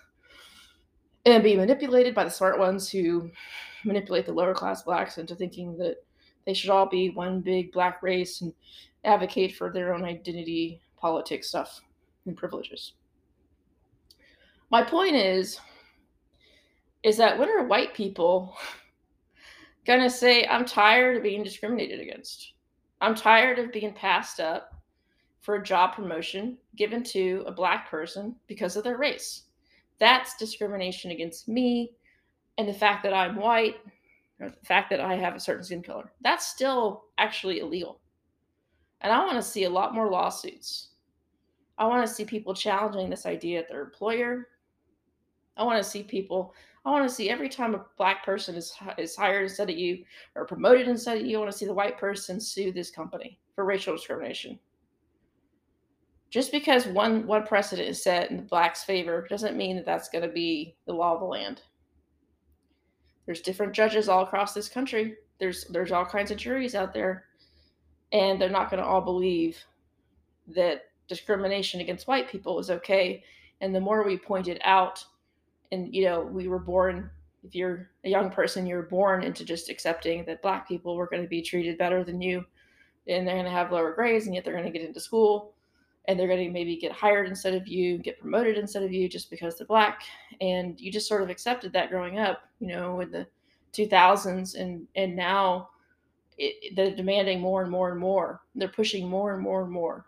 and 1.25 1.43
be 1.43 1.57
manipulated 1.57 2.13
by 2.13 2.23
the 2.23 2.29
smart 2.29 2.59
ones 2.59 2.87
who 2.87 3.29
manipulate 3.83 4.27
the 4.27 4.31
lower 4.31 4.53
class 4.53 4.83
blacks 4.83 5.17
into 5.17 5.35
thinking 5.35 5.75
that 5.77 5.97
they 6.45 6.53
should 6.53 6.69
all 6.69 6.85
be 6.85 7.09
one 7.09 7.41
big 7.41 7.71
black 7.71 8.03
race 8.03 8.41
and 8.41 8.53
advocate 9.03 9.55
for 9.55 9.73
their 9.73 9.95
own 9.95 10.05
identity, 10.05 10.79
politics 10.95 11.47
stuff, 11.47 11.81
and 12.27 12.37
privileges. 12.37 12.93
My 14.69 14.83
point 14.83 15.15
is, 15.15 15.59
is 17.01 17.17
that 17.17 17.37
when 17.37 17.49
are 17.49 17.65
white 17.65 17.95
people 17.95 18.55
gonna 19.85 20.09
say, 20.09 20.45
I'm 20.47 20.65
tired 20.65 21.17
of 21.17 21.23
being 21.23 21.43
discriminated 21.43 21.99
against? 21.99 22.53
I'm 23.01 23.15
tired 23.15 23.59
of 23.59 23.71
being 23.71 23.93
passed 23.93 24.39
up 24.39 24.73
for 25.41 25.55
a 25.55 25.63
job 25.63 25.93
promotion 25.93 26.57
given 26.75 27.03
to 27.03 27.43
a 27.45 27.51
black 27.51 27.89
person 27.89 28.35
because 28.47 28.75
of 28.75 28.83
their 28.83 28.97
race. 28.97 29.43
That's 29.99 30.37
discrimination 30.37 31.11
against 31.11 31.47
me 31.47 31.91
and 32.57 32.67
the 32.67 32.73
fact 32.73 33.03
that 33.03 33.13
I'm 33.13 33.35
white 33.35 33.75
or 34.39 34.49
the 34.49 34.65
fact 34.65 34.89
that 34.89 34.99
I 34.99 35.15
have 35.15 35.35
a 35.35 35.39
certain 35.39 35.63
skin 35.63 35.83
color. 35.83 36.11
That's 36.21 36.47
still 36.47 37.05
actually 37.17 37.59
illegal. 37.59 38.01
And 39.01 39.13
I 39.13 39.19
want 39.19 39.35
to 39.35 39.41
see 39.41 39.65
a 39.65 39.69
lot 39.69 39.93
more 39.93 40.09
lawsuits. 40.09 40.89
I 41.77 41.85
want 41.85 42.05
to 42.07 42.13
see 42.13 42.25
people 42.25 42.53
challenging 42.53 43.09
this 43.09 43.25
idea 43.25 43.59
at 43.59 43.69
their 43.69 43.81
employer. 43.81 44.47
I 45.57 45.63
want 45.63 45.81
to 45.81 45.89
see 45.89 46.03
people. 46.03 46.53
I 46.85 46.91
want 46.91 47.07
to 47.09 47.13
see 47.13 47.29
every 47.29 47.49
time 47.49 47.73
a 47.73 47.85
black 47.97 48.23
person 48.23 48.55
is 48.55 48.73
is 48.97 49.15
hired 49.15 49.43
instead 49.43 49.69
of 49.69 49.77
you 49.77 50.03
or 50.35 50.45
promoted 50.45 50.87
instead 50.87 51.17
of 51.17 51.25
you. 51.25 51.37
I 51.37 51.39
want 51.39 51.51
to 51.51 51.57
see 51.57 51.65
the 51.65 51.73
white 51.73 51.97
person 51.97 52.39
sue 52.39 52.71
this 52.71 52.91
company 52.91 53.39
for 53.55 53.65
racial 53.65 53.95
discrimination. 53.95 54.59
Just 56.29 56.51
because 56.51 56.85
one 56.85 57.25
one 57.25 57.45
precedent 57.45 57.89
is 57.89 58.03
set 58.03 58.29
in 58.29 58.37
the 58.37 58.43
blacks' 58.43 58.83
favor 58.83 59.25
doesn't 59.29 59.57
mean 59.57 59.75
that 59.77 59.85
that's 59.85 60.09
going 60.09 60.23
to 60.23 60.33
be 60.33 60.75
the 60.85 60.93
law 60.93 61.15
of 61.15 61.21
the 61.21 61.25
land. 61.25 61.61
There's 63.25 63.41
different 63.41 63.73
judges 63.73 64.07
all 64.07 64.23
across 64.23 64.53
this 64.53 64.69
country. 64.69 65.15
There's 65.39 65.65
there's 65.65 65.91
all 65.91 66.05
kinds 66.05 66.29
of 66.29 66.37
juries 66.37 66.75
out 66.75 66.93
there, 66.93 67.25
and 68.11 68.39
they're 68.39 68.49
not 68.49 68.69
going 68.69 68.81
to 68.81 68.87
all 68.87 69.01
believe 69.01 69.57
that 70.47 70.83
discrimination 71.07 71.81
against 71.81 72.07
white 72.07 72.29
people 72.29 72.59
is 72.59 72.69
okay. 72.69 73.23
And 73.61 73.73
the 73.73 73.79
more 73.79 74.03
we 74.03 74.17
point 74.17 74.47
it 74.47 74.61
out, 74.63 75.03
and 75.71 75.93
you 75.93 76.05
know, 76.05 76.21
we 76.21 76.47
were 76.47 76.59
born. 76.59 77.09
If 77.43 77.53
you're 77.53 77.91
a 78.03 78.09
young 78.09 78.31
person, 78.31 78.65
you're 78.65 78.83
born 78.83 79.23
into 79.23 79.45
just 79.45 79.69
accepting 79.69 80.25
that 80.25 80.41
black 80.41 80.67
people 80.67 80.95
were 80.95 81.07
going 81.07 81.21
to 81.21 81.29
be 81.29 81.41
treated 81.41 81.77
better 81.77 82.03
than 82.03 82.21
you, 82.21 82.43
and 83.07 83.27
they're 83.27 83.35
going 83.35 83.45
to 83.45 83.51
have 83.51 83.71
lower 83.71 83.93
grades, 83.93 84.25
and 84.25 84.33
yet 84.33 84.43
they're 84.43 84.53
going 84.53 84.65
to 84.65 84.77
get 84.77 84.87
into 84.87 84.99
school 84.99 85.55
and 86.07 86.19
they're 86.19 86.27
going 86.27 86.45
to 86.45 86.51
maybe 86.51 86.77
get 86.77 86.91
hired 86.91 87.27
instead 87.27 87.53
of 87.53 87.67
you, 87.67 87.97
get 87.97 88.19
promoted 88.19 88.57
instead 88.57 88.83
of 88.83 88.91
you 88.91 89.09
just 89.09 89.29
because 89.29 89.57
they're 89.57 89.67
black. 89.67 90.03
And 90.41 90.79
you 90.79 90.91
just 90.91 91.07
sort 91.07 91.21
of 91.21 91.29
accepted 91.29 91.73
that 91.73 91.89
growing 91.89 92.19
up, 92.19 92.43
you 92.59 92.67
know, 92.67 92.99
in 93.01 93.11
the 93.11 93.27
2000s. 93.73 94.55
And, 94.55 94.87
and 94.95 95.15
now 95.15 95.69
it, 96.37 96.75
they're 96.75 96.95
demanding 96.95 97.39
more 97.39 97.63
and 97.63 97.71
more 97.71 97.91
and 97.91 97.99
more. 97.99 98.41
They're 98.55 98.67
pushing 98.67 99.07
more 99.07 99.33
and 99.33 99.41
more 99.41 99.63
and 99.63 99.71
more. 99.71 100.05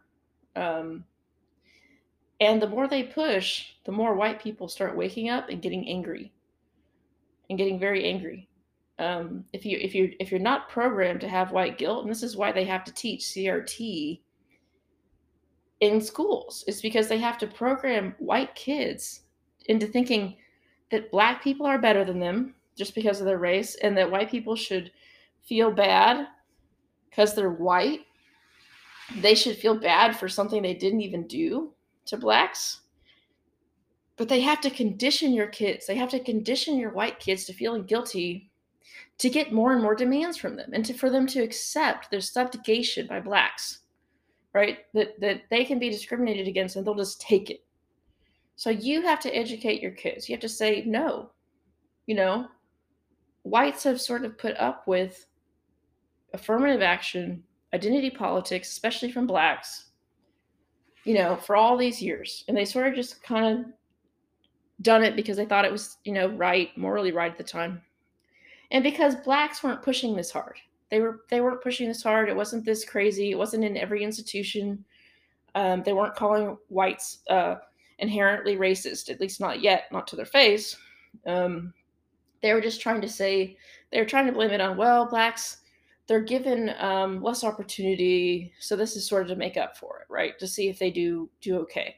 Um, 0.55 1.03
and 2.39 2.61
the 2.61 2.67
more 2.67 2.87
they 2.87 3.03
push, 3.03 3.65
the 3.85 3.91
more 3.91 4.13
white 4.13 4.41
people 4.41 4.67
start 4.67 4.95
waking 4.95 5.29
up 5.29 5.49
and 5.49 5.61
getting 5.61 5.87
angry. 5.87 6.31
And 7.49 7.57
getting 7.57 7.79
very 7.79 8.05
angry. 8.05 8.49
Um, 8.99 9.45
if 9.53 9.65
you 9.65 9.77
if 9.79 9.95
you 9.95 10.13
if 10.19 10.31
you're 10.31 10.39
not 10.39 10.69
programmed 10.69 11.21
to 11.21 11.29
have 11.29 11.51
white 11.51 11.77
guilt, 11.77 12.03
and 12.03 12.11
this 12.11 12.23
is 12.23 12.35
why 12.35 12.51
they 12.51 12.65
have 12.65 12.83
to 12.85 12.93
teach 12.93 13.21
CRT 13.21 14.19
in 15.79 16.01
schools 16.01 16.63
it's 16.67 16.81
because 16.81 17.07
they 17.07 17.19
have 17.19 17.37
to 17.37 17.45
program 17.45 18.15
white 18.17 18.53
kids 18.55 19.21
into 19.67 19.85
thinking 19.85 20.35
that 20.89 21.11
black 21.11 21.43
people 21.43 21.65
are 21.65 21.77
better 21.77 22.03
than 22.03 22.19
them 22.19 22.55
just 22.75 22.95
because 22.95 23.19
of 23.19 23.25
their 23.25 23.37
race 23.37 23.75
and 23.83 23.95
that 23.97 24.09
white 24.09 24.29
people 24.29 24.55
should 24.55 24.91
feel 25.43 25.71
bad 25.71 26.27
because 27.09 27.33
they're 27.33 27.49
white. 27.49 28.01
They 29.21 29.35
should 29.35 29.57
feel 29.57 29.79
bad 29.79 30.15
for 30.15 30.27
something 30.27 30.61
they 30.61 30.73
didn't 30.73 31.01
even 31.01 31.27
do 31.27 31.73
to 32.07 32.17
blacks 32.17 32.81
but 34.15 34.29
they 34.29 34.41
have 34.41 34.61
to 34.61 34.69
condition 34.69 35.33
your 35.33 35.47
kids 35.47 35.85
they 35.85 35.95
have 35.95 36.09
to 36.09 36.19
condition 36.19 36.77
your 36.77 36.91
white 36.91 37.19
kids 37.19 37.45
to 37.45 37.53
feeling 37.53 37.83
guilty 37.83 38.49
to 39.17 39.29
get 39.29 39.51
more 39.51 39.73
and 39.73 39.81
more 39.81 39.95
demands 39.95 40.37
from 40.37 40.55
them 40.55 40.69
and 40.73 40.85
to, 40.85 40.93
for 40.93 41.09
them 41.09 41.25
to 41.25 41.41
accept 41.41 42.09
their 42.09 42.21
subjugation 42.21 43.07
by 43.07 43.19
blacks 43.19 43.79
right? 44.57 44.79
That 44.93 45.19
that 45.21 45.43
they 45.51 45.63
can 45.63 45.77
be 45.77 45.89
discriminated 45.89 46.47
against 46.47 46.75
and 46.75 46.85
they'll 46.85 46.95
just 46.95 47.21
take 47.21 47.51
it. 47.51 47.63
So 48.55 48.71
you 48.71 49.03
have 49.03 49.19
to 49.21 49.35
educate 49.35 49.81
your 49.81 49.91
kids. 49.91 50.27
You 50.27 50.33
have 50.33 50.41
to 50.41 50.49
say 50.49 50.83
no. 50.85 51.29
You 52.07 52.15
know, 52.15 52.47
whites 53.43 53.83
have 53.83 54.01
sort 54.01 54.25
of 54.25 54.37
put 54.37 54.57
up 54.57 54.87
with 54.87 55.27
affirmative 56.33 56.81
action, 56.81 57.43
identity 57.73 58.09
politics, 58.09 58.69
especially 58.69 59.11
from 59.11 59.27
blacks, 59.27 59.86
you 61.07 61.13
know, 61.13 61.37
for 61.37 61.55
all 61.55 61.77
these 61.77 62.01
years. 62.01 62.43
And 62.47 62.57
they 62.57 62.65
sort 62.65 62.85
of 62.85 62.93
just 62.93 63.23
kind 63.23 63.59
of 63.59 63.65
done 64.81 65.03
it 65.03 65.15
because 65.15 65.37
they 65.37 65.45
thought 65.45 65.63
it 65.63 65.71
was, 65.71 65.97
you 66.03 66.11
know, 66.11 66.27
right, 66.27 66.77
morally 66.77 67.13
right 67.13 67.31
at 67.31 67.37
the 67.37 67.45
time. 67.45 67.81
And 68.71 68.83
because 68.83 69.15
blacks 69.15 69.63
weren't 69.63 69.81
pushing 69.81 70.17
this 70.17 70.31
hard. 70.31 70.57
They 70.91 70.99
were 70.99 71.21
they 71.29 71.39
weren't 71.39 71.63
pushing 71.63 71.87
this 71.87 72.03
hard. 72.03 72.27
It 72.27 72.35
wasn't 72.35 72.65
this 72.65 72.83
crazy. 72.83 73.31
It 73.31 73.37
wasn't 73.37 73.63
in 73.63 73.77
every 73.77 74.03
institution. 74.03 74.83
Um, 75.55 75.81
they 75.83 75.93
weren't 75.93 76.15
calling 76.15 76.57
whites 76.67 77.19
uh, 77.29 77.55
inherently 77.99 78.57
racist, 78.57 79.09
at 79.09 79.21
least 79.21 79.39
not 79.39 79.61
yet, 79.61 79.85
not 79.93 80.07
to 80.07 80.17
their 80.17 80.25
face. 80.25 80.75
Um, 81.25 81.73
they 82.41 82.53
were 82.53 82.61
just 82.61 82.81
trying 82.81 83.01
to 83.01 83.09
say 83.09 83.55
they 83.91 83.99
were 83.99 84.05
trying 84.05 84.27
to 84.27 84.33
blame 84.33 84.51
it 84.51 84.61
on 84.61 84.75
well 84.75 85.05
blacks 85.05 85.57
they're 86.07 86.21
given 86.21 86.73
um, 86.79 87.21
less 87.21 87.43
opportunity 87.43 88.51
so 88.59 88.75
this 88.75 88.95
is 88.95 89.07
sort 89.07 89.23
of 89.23 89.27
to 89.27 89.35
make 89.35 89.57
up 89.57 89.77
for 89.77 89.99
it 89.99 90.11
right 90.11 90.39
to 90.39 90.47
see 90.47 90.69
if 90.69 90.79
they 90.79 90.91
do 90.91 91.29
do 91.41 91.57
okay 91.57 91.97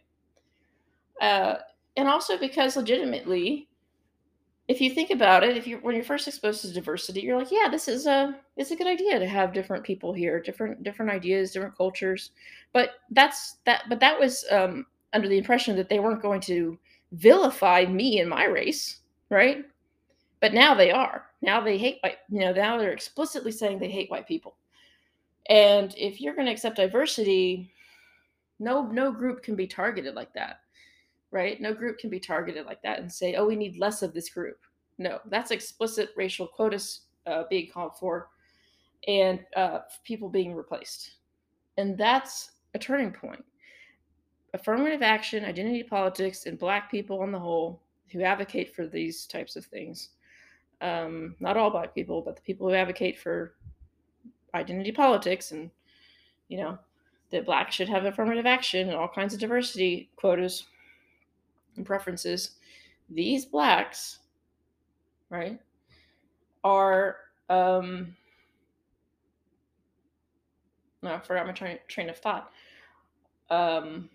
uh, 1.22 1.56
and 1.98 2.08
also 2.08 2.38
because 2.38 2.76
legitimately 2.76 3.70
if 4.70 4.80
you 4.80 4.92
think 4.92 5.10
about 5.10 5.44
it, 5.44 5.58
if 5.58 5.66
you 5.66 5.80
when 5.82 5.96
you're 5.96 6.04
first 6.04 6.28
exposed 6.28 6.62
to 6.62 6.72
diversity, 6.72 7.22
you're 7.22 7.40
like, 7.40 7.52
yeah, 7.52 7.68
this 7.70 7.88
is 7.88 8.06
a 8.06 8.36
it's 8.56 8.70
a 8.70 8.76
good 8.76 8.86
idea 8.86 9.18
to 9.18 9.28
have 9.28 9.52
different 9.52 9.84
people 9.84 10.14
here, 10.14 10.40
different 10.40 10.84
different 10.84 11.12
ideas, 11.12 11.52
different 11.52 11.76
cultures. 11.76 12.32
But 12.72 12.92
that's 13.10 13.58
that. 13.66 13.86
But 13.90 14.00
that 14.00 14.20
was 14.20 14.46
um, 14.52 14.86
under 15.12 15.28
the 15.28 15.40
impression 15.40 15.76
that 15.76 15.90
they 15.90 16.00
weren't 16.00 16.22
going 16.22 16.40
to 16.42 16.78
vilify 17.14 17.86
me 17.86 18.20
and 18.20 18.30
my 18.30 18.46
race, 18.46 19.00
right? 19.32 19.66
But 20.40 20.54
now 20.54 20.76
they 20.76 20.92
are. 20.92 21.26
Now 21.42 21.62
they 21.62 21.78
hate 21.78 22.00
white. 22.02 22.18
You 22.30 22.42
know, 22.42 22.54
now 22.54 22.78
they're 22.78 22.92
explicitly 22.92 23.52
saying 23.52 23.80
they 23.80 23.90
hate 23.90 24.12
white 24.12 24.28
people. 24.28 24.58
And 25.50 25.94
if 25.98 26.22
you're 26.22 26.36
going 26.36 26.46
to 26.46 26.52
accept 26.52 26.76
diversity, 26.76 27.72
no 28.60 28.84
no 28.84 29.12
group 29.12 29.42
can 29.42 29.56
be 29.56 29.68
targeted 29.68 30.16
like 30.16 30.34
that 30.34 30.60
right? 31.32 31.60
No 31.62 31.74
group 31.74 32.00
can 32.00 32.10
be 32.10 32.20
targeted 32.20 32.66
like 32.66 32.82
that 32.82 33.00
and 33.00 33.12
say, 33.12 33.36
oh, 33.36 33.46
we 33.46 33.56
need 33.56 33.78
less 33.78 34.02
of 34.02 34.14
this 34.14 34.30
group. 34.30 34.60
No, 34.98 35.20
that's 35.26 35.52
explicit 35.52 36.10
racial 36.16 36.48
quotas 36.48 37.02
uh, 37.28 37.44
being 37.50 37.70
called 37.72 37.98
for 37.98 38.30
and 39.08 39.40
uh, 39.56 39.80
people 40.04 40.30
being 40.30 40.54
replaced. 40.54 41.12
And 41.78 41.98
that's 41.98 42.52
a 42.74 42.80
turning 42.80 43.12
point. 43.12 43.44
Affirmative 44.54 45.02
action, 45.02 45.46
identity 45.46 45.84
politics, 45.84 46.46
and 46.46 46.58
Black 46.58 46.90
people 46.92 47.22
on 47.22 47.32
the 47.32 47.40
whole 47.40 47.82
who 48.12 48.24
advocate 48.24 48.76
for 48.76 48.88
these 48.88 49.26
types 49.26 49.56
of 49.56 49.66
things. 49.66 50.10
Um, 50.82 51.36
not 51.40 51.58
all 51.58 51.70
Black 51.70 51.94
people, 51.94 52.22
but 52.22 52.36
the 52.36 52.42
people 52.42 52.70
who 52.70 52.76
advocate 52.76 53.20
for 53.20 53.56
identity 54.54 54.92
politics 54.92 55.52
and, 55.52 55.70
you 56.48 56.58
know, 56.58 56.78
that 57.32 57.46
Black 57.46 57.72
should 57.72 57.90
have 57.90 58.06
affirmative 58.06 58.46
action 58.46 58.88
and 58.88 58.98
all 58.98 59.08
kinds 59.08 59.34
of 59.34 59.40
diversity 59.40 60.10
quotas 60.16 60.66
and 61.76 61.86
preferences, 61.86 62.52
these 63.10 63.46
blacks, 63.46 64.20
right, 65.30 65.60
are 66.64 67.18
um 67.50 68.16
no, 71.02 71.14
I 71.14 71.20
forgot 71.20 71.48
my 71.48 71.54
train, 71.54 71.80
train 71.88 72.10
of 72.10 72.18
thought. 72.18 72.52
Um, 73.50 74.10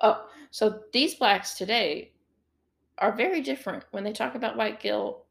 oh, 0.00 0.26
so 0.50 0.80
these 0.92 1.14
blacks 1.14 1.54
today 1.54 2.10
are 2.98 3.12
very 3.12 3.40
different 3.40 3.84
when 3.90 4.04
they 4.04 4.12
talk 4.12 4.34
about 4.34 4.56
white 4.56 4.80
guilt 4.80 5.24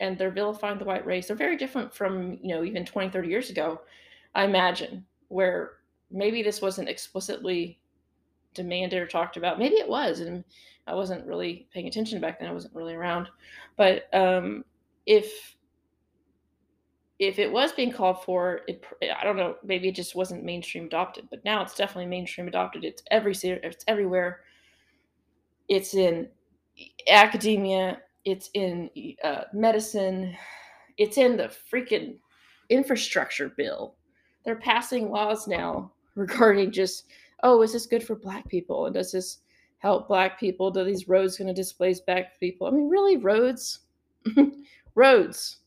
and 0.00 0.18
they're 0.18 0.30
vilifying 0.30 0.78
the 0.78 0.84
white 0.84 1.06
race. 1.06 1.28
They're 1.28 1.36
very 1.36 1.56
different 1.56 1.94
from, 1.94 2.38
you 2.42 2.54
know, 2.54 2.64
even 2.64 2.84
20, 2.84 3.10
30 3.10 3.28
years 3.28 3.50
ago, 3.50 3.80
I 4.34 4.44
imagine, 4.44 5.04
where 5.28 5.72
maybe 6.10 6.42
this 6.42 6.60
wasn't 6.60 6.88
explicitly 6.88 7.78
demanded 8.54 9.00
or 9.00 9.06
talked 9.06 9.36
about. 9.36 9.58
Maybe 9.58 9.76
it 9.76 9.88
was, 9.88 10.20
and 10.20 10.44
I 10.86 10.94
wasn't 10.94 11.26
really 11.26 11.66
paying 11.72 11.86
attention 11.86 12.20
back 12.20 12.38
then. 12.38 12.48
I 12.48 12.52
wasn't 12.52 12.74
really 12.74 12.94
around. 12.94 13.28
But 13.76 14.08
um, 14.14 14.64
if 15.06 15.56
if 17.20 17.38
it 17.38 17.50
was 17.50 17.72
being 17.72 17.92
called 17.92 18.24
for, 18.24 18.62
it, 18.66 18.84
I 19.16 19.22
don't 19.22 19.36
know. 19.36 19.56
Maybe 19.62 19.88
it 19.88 19.94
just 19.94 20.16
wasn't 20.16 20.44
mainstream 20.44 20.86
adopted. 20.86 21.28
But 21.30 21.44
now 21.44 21.62
it's 21.62 21.74
definitely 21.74 22.06
mainstream 22.06 22.48
adopted. 22.48 22.84
It's 22.84 23.02
every 23.10 23.34
it's 23.42 23.84
everywhere. 23.86 24.40
It's 25.68 25.94
in 25.94 26.28
academia. 27.08 28.00
It's 28.24 28.50
in 28.54 28.90
uh, 29.22 29.42
medicine. 29.52 30.36
It's 30.96 31.18
in 31.18 31.36
the 31.36 31.52
freaking 31.72 32.16
infrastructure 32.70 33.52
bill. 33.56 33.96
They're 34.44 34.56
passing 34.56 35.10
laws 35.10 35.46
now 35.46 35.92
regarding 36.14 36.72
just 36.72 37.04
oh, 37.44 37.62
is 37.62 37.72
this 37.72 37.86
good 37.86 38.02
for 38.02 38.16
black 38.16 38.48
people? 38.48 38.86
And 38.86 38.94
does 38.94 39.12
this 39.12 39.40
help 39.78 40.08
black 40.08 40.40
people? 40.40 40.70
Do 40.70 40.82
these 40.82 41.08
roads 41.08 41.36
going 41.36 41.48
to 41.48 41.54
displace 41.54 42.00
black 42.00 42.40
people? 42.40 42.66
I 42.66 42.70
mean, 42.70 42.88
really, 42.88 43.18
roads? 43.18 43.80
roads. 44.94 45.58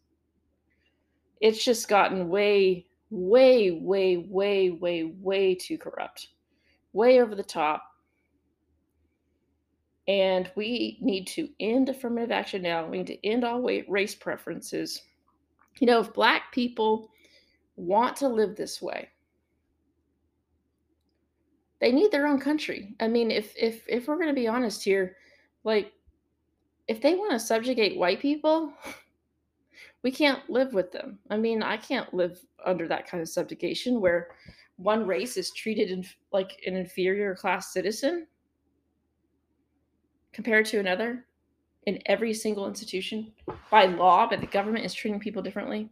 It's 1.39 1.63
just 1.63 1.87
gotten 1.87 2.29
way, 2.29 2.87
way, 3.11 3.71
way, 3.71 4.17
way, 4.17 4.71
way, 4.71 5.13
way 5.21 5.53
too 5.53 5.77
corrupt, 5.77 6.29
way 6.93 7.21
over 7.21 7.35
the 7.35 7.43
top. 7.43 7.83
And 10.07 10.49
we 10.55 10.97
need 11.01 11.27
to 11.27 11.49
end 11.59 11.89
affirmative 11.89 12.31
action 12.31 12.61
now. 12.61 12.87
We 12.87 12.99
need 12.99 13.07
to 13.07 13.27
end 13.27 13.43
all 13.43 13.61
race 13.61 14.15
preferences. 14.15 15.01
You 15.79 15.87
know, 15.87 15.99
if 15.99 16.13
Black 16.13 16.51
people 16.53 17.11
want 17.75 18.15
to 18.17 18.27
live 18.29 18.55
this 18.55 18.81
way, 18.81 19.09
they 21.79 21.91
need 21.91 22.11
their 22.11 22.25
own 22.25 22.39
country. 22.39 22.95
I 22.99 23.07
mean, 23.07 23.31
if 23.31 23.53
if 23.57 23.83
if 23.87 24.07
we're 24.07 24.15
going 24.15 24.29
to 24.29 24.33
be 24.33 24.47
honest 24.47 24.83
here, 24.83 25.17
like 25.63 25.91
if 26.87 27.01
they 27.01 27.15
want 27.15 27.31
to 27.31 27.39
subjugate 27.39 27.97
white 27.97 28.21
people, 28.21 28.73
we 30.03 30.11
can't 30.11 30.49
live 30.49 30.73
with 30.73 30.91
them. 30.91 31.19
I 31.29 31.37
mean, 31.37 31.61
I 31.61 31.77
can't 31.77 32.13
live 32.13 32.39
under 32.65 32.87
that 32.87 33.07
kind 33.07 33.21
of 33.21 33.29
subjugation 33.29 33.99
where 33.99 34.29
one 34.77 35.05
race 35.05 35.37
is 35.37 35.51
treated 35.51 35.91
in, 35.91 36.05
like 36.31 36.61
an 36.65 36.75
inferior 36.75 37.35
class 37.35 37.73
citizen 37.73 38.27
compared 40.37 40.67
to 40.67 40.77
another 40.77 41.25
in 41.87 41.99
every 42.05 42.31
single 42.31 42.67
institution 42.67 43.33
by 43.71 43.85
law, 43.85 44.27
but 44.29 44.39
the 44.39 44.45
government 44.45 44.85
is 44.85 44.93
treating 44.93 45.19
people 45.19 45.41
differently. 45.41 45.89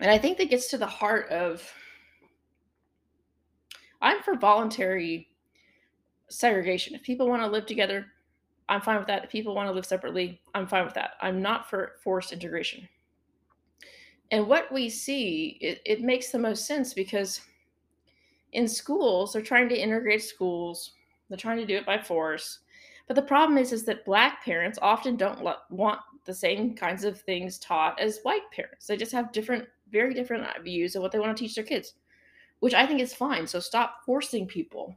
And 0.00 0.10
I 0.10 0.18
think 0.18 0.38
that 0.38 0.50
gets 0.50 0.66
to 0.70 0.78
the 0.78 0.84
heart 0.84 1.28
of 1.28 1.62
I'm 4.00 4.24
for 4.24 4.34
voluntary 4.34 5.28
segregation. 6.28 6.96
If 6.96 7.04
people 7.04 7.28
want 7.28 7.42
to 7.42 7.48
live 7.48 7.66
together, 7.66 8.06
I'm 8.68 8.80
fine 8.80 8.98
with 8.98 9.06
that. 9.06 9.22
If 9.22 9.30
people 9.30 9.54
want 9.54 9.68
to 9.68 9.72
live 9.72 9.86
separately, 9.86 10.40
I'm 10.52 10.66
fine 10.66 10.84
with 10.84 10.94
that. 10.94 11.12
I'm 11.20 11.40
not 11.40 11.70
for 11.70 11.92
forced 12.02 12.32
integration. 12.32 12.88
And 14.32 14.48
what 14.48 14.72
we 14.72 14.90
see, 14.90 15.58
it, 15.60 15.80
it 15.86 16.00
makes 16.00 16.30
the 16.32 16.40
most 16.40 16.66
sense 16.66 16.92
because 16.92 17.40
in 18.52 18.68
schools, 18.68 19.32
they're 19.32 19.42
trying 19.42 19.68
to 19.70 19.78
integrate 19.78 20.22
schools. 20.22 20.92
They're 21.28 21.38
trying 21.38 21.58
to 21.58 21.66
do 21.66 21.76
it 21.76 21.86
by 21.86 21.98
force. 21.98 22.60
But 23.06 23.16
the 23.16 23.22
problem 23.22 23.58
is, 23.58 23.72
is 23.72 23.84
that 23.84 24.04
black 24.04 24.44
parents 24.44 24.78
often 24.80 25.16
don't 25.16 25.42
lo- 25.42 25.56
want 25.70 26.00
the 26.24 26.34
same 26.34 26.74
kinds 26.74 27.04
of 27.04 27.20
things 27.20 27.58
taught 27.58 27.98
as 27.98 28.20
white 28.22 28.48
parents. 28.54 28.86
They 28.86 28.96
just 28.96 29.12
have 29.12 29.32
different, 29.32 29.66
very 29.90 30.14
different 30.14 30.44
uh, 30.44 30.62
views 30.62 30.94
of 30.94 31.02
what 31.02 31.10
they 31.10 31.18
want 31.18 31.36
to 31.36 31.42
teach 31.42 31.54
their 31.54 31.64
kids, 31.64 31.94
which 32.60 32.74
I 32.74 32.86
think 32.86 33.00
is 33.00 33.14
fine. 33.14 33.46
So 33.46 33.60
stop 33.60 34.04
forcing 34.04 34.46
people. 34.46 34.94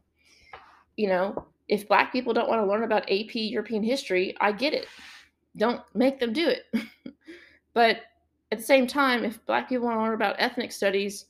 You 0.98 1.08
know, 1.08 1.46
if 1.68 1.88
black 1.88 2.12
people 2.12 2.34
don't 2.34 2.50
want 2.50 2.62
to 2.62 2.68
learn 2.68 2.84
about 2.84 3.10
AP 3.10 3.36
European 3.36 3.84
history, 3.84 4.36
I 4.40 4.52
get 4.52 4.74
it. 4.74 4.88
Don't 5.58 5.82
make 5.94 6.20
them 6.20 6.34
do 6.34 6.48
it. 6.48 6.66
but 7.74 8.02
at 8.52 8.60
the 8.60 8.64
same 8.64 8.88
time, 8.88 9.24
if 9.26 9.44
black 9.46 9.68
people 9.68 9.86
want 9.86 9.98
to 9.98 10.04
learn 10.04 10.14
about 10.14 10.36
ethnic 10.38 10.72
studies, 10.72 11.26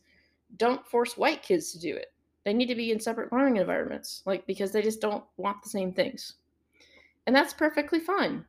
don't 0.57 0.85
force 0.85 1.17
white 1.17 1.41
kids 1.41 1.71
to 1.71 1.79
do 1.79 1.95
it. 1.95 2.11
They 2.45 2.53
need 2.53 2.67
to 2.67 2.75
be 2.75 2.91
in 2.91 2.99
separate 2.99 3.33
learning 3.33 3.57
environments, 3.57 4.21
like 4.25 4.45
because 4.45 4.71
they 4.71 4.83
just 4.83 5.01
don't 5.01 5.23
want 5.37 5.63
the 5.63 5.69
same 5.69 5.91
things. 5.91 6.35
And 7.25 7.35
that's 7.35 7.53
perfectly 7.53 7.99
fine. 7.99 8.45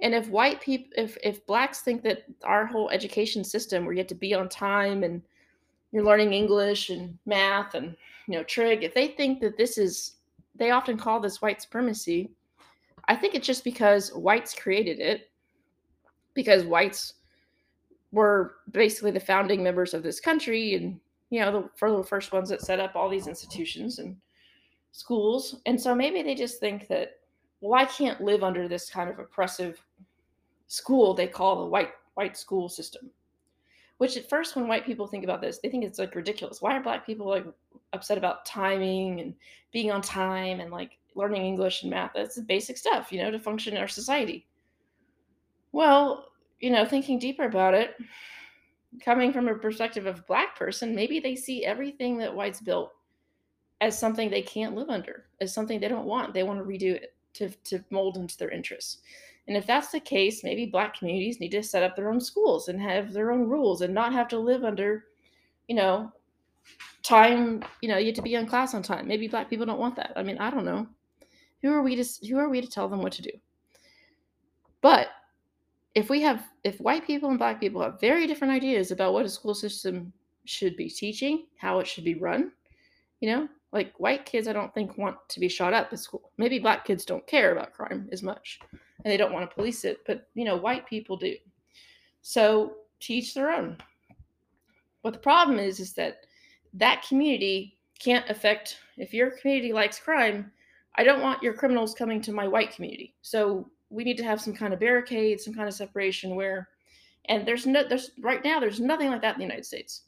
And 0.00 0.14
if 0.14 0.28
white 0.28 0.60
people 0.60 0.90
if 0.96 1.18
if 1.22 1.44
blacks 1.46 1.80
think 1.80 2.02
that 2.04 2.24
our 2.44 2.64
whole 2.64 2.88
education 2.90 3.42
system 3.42 3.84
where 3.84 3.92
you 3.92 3.98
have 3.98 4.06
to 4.08 4.14
be 4.14 4.32
on 4.32 4.48
time 4.48 5.02
and 5.02 5.22
you're 5.90 6.04
learning 6.04 6.32
English 6.32 6.90
and 6.90 7.18
math 7.26 7.74
and 7.74 7.96
you 8.28 8.34
know 8.34 8.44
trig, 8.44 8.84
if 8.84 8.94
they 8.94 9.08
think 9.08 9.40
that 9.40 9.58
this 9.58 9.76
is 9.76 10.14
they 10.54 10.70
often 10.70 10.96
call 10.96 11.18
this 11.18 11.42
white 11.42 11.60
supremacy, 11.60 12.30
I 13.08 13.16
think 13.16 13.34
it's 13.34 13.46
just 13.46 13.64
because 13.64 14.12
whites 14.14 14.54
created 14.54 15.00
it 15.00 15.30
because 16.34 16.64
whites 16.64 17.14
were 18.12 18.56
basically 18.70 19.10
the 19.10 19.20
founding 19.20 19.62
members 19.62 19.94
of 19.94 20.02
this 20.02 20.20
country 20.20 20.74
and 20.74 21.00
you 21.32 21.40
know, 21.40 21.50
the, 21.50 21.68
for 21.76 21.90
the 21.90 22.04
first 22.04 22.30
ones 22.30 22.50
that 22.50 22.60
set 22.60 22.78
up 22.78 22.94
all 22.94 23.08
these 23.08 23.26
institutions 23.26 23.98
and 23.98 24.14
schools. 24.90 25.62
And 25.64 25.80
so 25.80 25.94
maybe 25.94 26.22
they 26.22 26.34
just 26.34 26.60
think 26.60 26.88
that, 26.88 27.20
well, 27.62 27.80
I 27.80 27.86
can't 27.86 28.20
live 28.20 28.44
under 28.44 28.68
this 28.68 28.90
kind 28.90 29.08
of 29.08 29.18
oppressive 29.18 29.82
school 30.66 31.14
they 31.14 31.26
call 31.26 31.60
the 31.60 31.70
white 31.70 31.92
white 32.14 32.36
school 32.36 32.68
system. 32.68 33.10
Which 33.96 34.18
at 34.18 34.28
first, 34.28 34.56
when 34.56 34.68
white 34.68 34.84
people 34.84 35.06
think 35.06 35.24
about 35.24 35.40
this, 35.40 35.58
they 35.58 35.70
think 35.70 35.84
it's 35.84 35.98
like 35.98 36.14
ridiculous. 36.14 36.60
Why 36.60 36.76
are 36.76 36.82
black 36.82 37.06
people 37.06 37.26
like 37.26 37.46
upset 37.94 38.18
about 38.18 38.44
timing 38.44 39.22
and 39.22 39.34
being 39.72 39.90
on 39.90 40.02
time 40.02 40.60
and 40.60 40.70
like 40.70 40.98
learning 41.14 41.46
English 41.46 41.82
and 41.82 41.90
math? 41.90 42.10
That's 42.14 42.34
the 42.34 42.42
basic 42.42 42.76
stuff, 42.76 43.10
you 43.10 43.22
know, 43.22 43.30
to 43.30 43.38
function 43.38 43.74
in 43.74 43.80
our 43.80 43.88
society. 43.88 44.46
Well, 45.70 46.26
you 46.60 46.68
know, 46.68 46.84
thinking 46.84 47.18
deeper 47.18 47.44
about 47.44 47.72
it, 47.72 47.94
coming 49.00 49.32
from 49.32 49.48
a 49.48 49.54
perspective 49.54 50.06
of 50.06 50.26
black 50.26 50.56
person, 50.56 50.94
maybe 50.94 51.20
they 51.20 51.34
see 51.34 51.64
everything 51.64 52.18
that 52.18 52.34
whites 52.34 52.60
built 52.60 52.92
as 53.80 53.98
something 53.98 54.30
they 54.30 54.42
can't 54.42 54.74
live 54.74 54.90
under, 54.90 55.26
as 55.40 55.52
something 55.52 55.80
they 55.80 55.88
don't 55.88 56.06
want. 56.06 56.34
They 56.34 56.42
want 56.42 56.58
to 56.58 56.64
redo 56.64 56.94
it 56.94 57.14
to, 57.34 57.48
to 57.64 57.84
mold 57.90 58.16
into 58.16 58.36
their 58.38 58.50
interests. 58.50 58.98
And 59.48 59.56
if 59.56 59.66
that's 59.66 59.90
the 59.90 60.00
case, 60.00 60.44
maybe 60.44 60.66
black 60.66 60.96
communities 60.96 61.40
need 61.40 61.50
to 61.50 61.62
set 61.62 61.82
up 61.82 61.96
their 61.96 62.10
own 62.10 62.20
schools 62.20 62.68
and 62.68 62.80
have 62.80 63.12
their 63.12 63.32
own 63.32 63.48
rules 63.48 63.80
and 63.82 63.92
not 63.92 64.12
have 64.12 64.28
to 64.28 64.38
live 64.38 64.62
under, 64.64 65.06
you 65.66 65.74
know, 65.74 66.12
time, 67.02 67.64
you 67.80 67.88
know, 67.88 67.98
you 67.98 68.06
have 68.06 68.14
to 68.14 68.22
be 68.22 68.36
in 68.36 68.46
class 68.46 68.74
on 68.74 68.82
time. 68.82 69.08
Maybe 69.08 69.26
black 69.26 69.50
people 69.50 69.66
don't 69.66 69.80
want 69.80 69.96
that. 69.96 70.12
I 70.14 70.22
mean, 70.22 70.38
I 70.38 70.50
don't 70.50 70.64
know. 70.64 70.86
Who 71.62 71.72
are 71.72 71.82
we 71.82 71.96
to 71.96 72.26
who 72.28 72.38
are 72.38 72.48
we 72.48 72.60
to 72.60 72.68
tell 72.68 72.88
them 72.88 73.02
what 73.02 73.12
to 73.12 73.22
do? 73.22 73.30
But 74.80 75.08
if 75.94 76.08
we 76.08 76.20
have 76.20 76.48
if 76.64 76.80
white 76.80 77.06
people 77.06 77.28
and 77.28 77.38
black 77.38 77.60
people 77.60 77.82
have 77.82 78.00
very 78.00 78.26
different 78.26 78.52
ideas 78.52 78.90
about 78.90 79.12
what 79.12 79.26
a 79.26 79.28
school 79.28 79.54
system 79.54 80.12
should 80.44 80.76
be 80.76 80.88
teaching 80.88 81.46
how 81.56 81.78
it 81.78 81.86
should 81.86 82.04
be 82.04 82.14
run 82.14 82.50
you 83.20 83.28
know 83.30 83.48
like 83.72 83.92
white 83.98 84.24
kids 84.24 84.48
i 84.48 84.52
don't 84.52 84.72
think 84.74 84.96
want 84.98 85.16
to 85.28 85.40
be 85.40 85.48
shot 85.48 85.72
up 85.72 85.88
at 85.92 85.98
school. 85.98 86.30
Maybe 86.36 86.58
black 86.58 86.84
kids 86.84 87.04
don't 87.04 87.26
care 87.26 87.52
about 87.52 87.72
crime 87.72 88.08
as 88.12 88.22
much 88.22 88.60
and 88.72 89.10
they 89.10 89.16
don't 89.16 89.32
want 89.32 89.48
to 89.48 89.54
police 89.54 89.84
it 89.84 89.98
but 90.06 90.28
you 90.34 90.44
know 90.44 90.56
white 90.56 90.86
people 90.86 91.16
do. 91.16 91.34
So 92.20 92.74
teach 93.00 93.34
their 93.34 93.50
own. 93.50 93.78
What 95.00 95.14
the 95.14 95.20
problem 95.20 95.58
is 95.58 95.80
is 95.80 95.92
that 95.94 96.26
that 96.74 97.04
community 97.08 97.78
can't 97.98 98.28
affect 98.28 98.78
if 98.96 99.12
your 99.12 99.30
community 99.30 99.72
likes 99.72 99.98
crime 99.98 100.50
i 100.96 101.04
don't 101.04 101.22
want 101.22 101.42
your 101.42 101.54
criminals 101.54 101.94
coming 101.94 102.20
to 102.20 102.32
my 102.32 102.46
white 102.46 102.74
community. 102.74 103.14
So 103.22 103.70
we 103.92 104.04
need 104.04 104.16
to 104.16 104.24
have 104.24 104.40
some 104.40 104.54
kind 104.54 104.72
of 104.72 104.80
barricade, 104.80 105.40
some 105.40 105.54
kind 105.54 105.68
of 105.68 105.74
separation 105.74 106.34
where, 106.34 106.68
and 107.26 107.46
there's 107.46 107.66
no, 107.66 107.86
there's 107.86 108.12
right 108.20 108.42
now, 108.42 108.58
there's 108.58 108.80
nothing 108.80 109.08
like 109.08 109.20
that 109.20 109.34
in 109.34 109.38
the 109.38 109.44
United 109.44 109.66
States. 109.66 110.02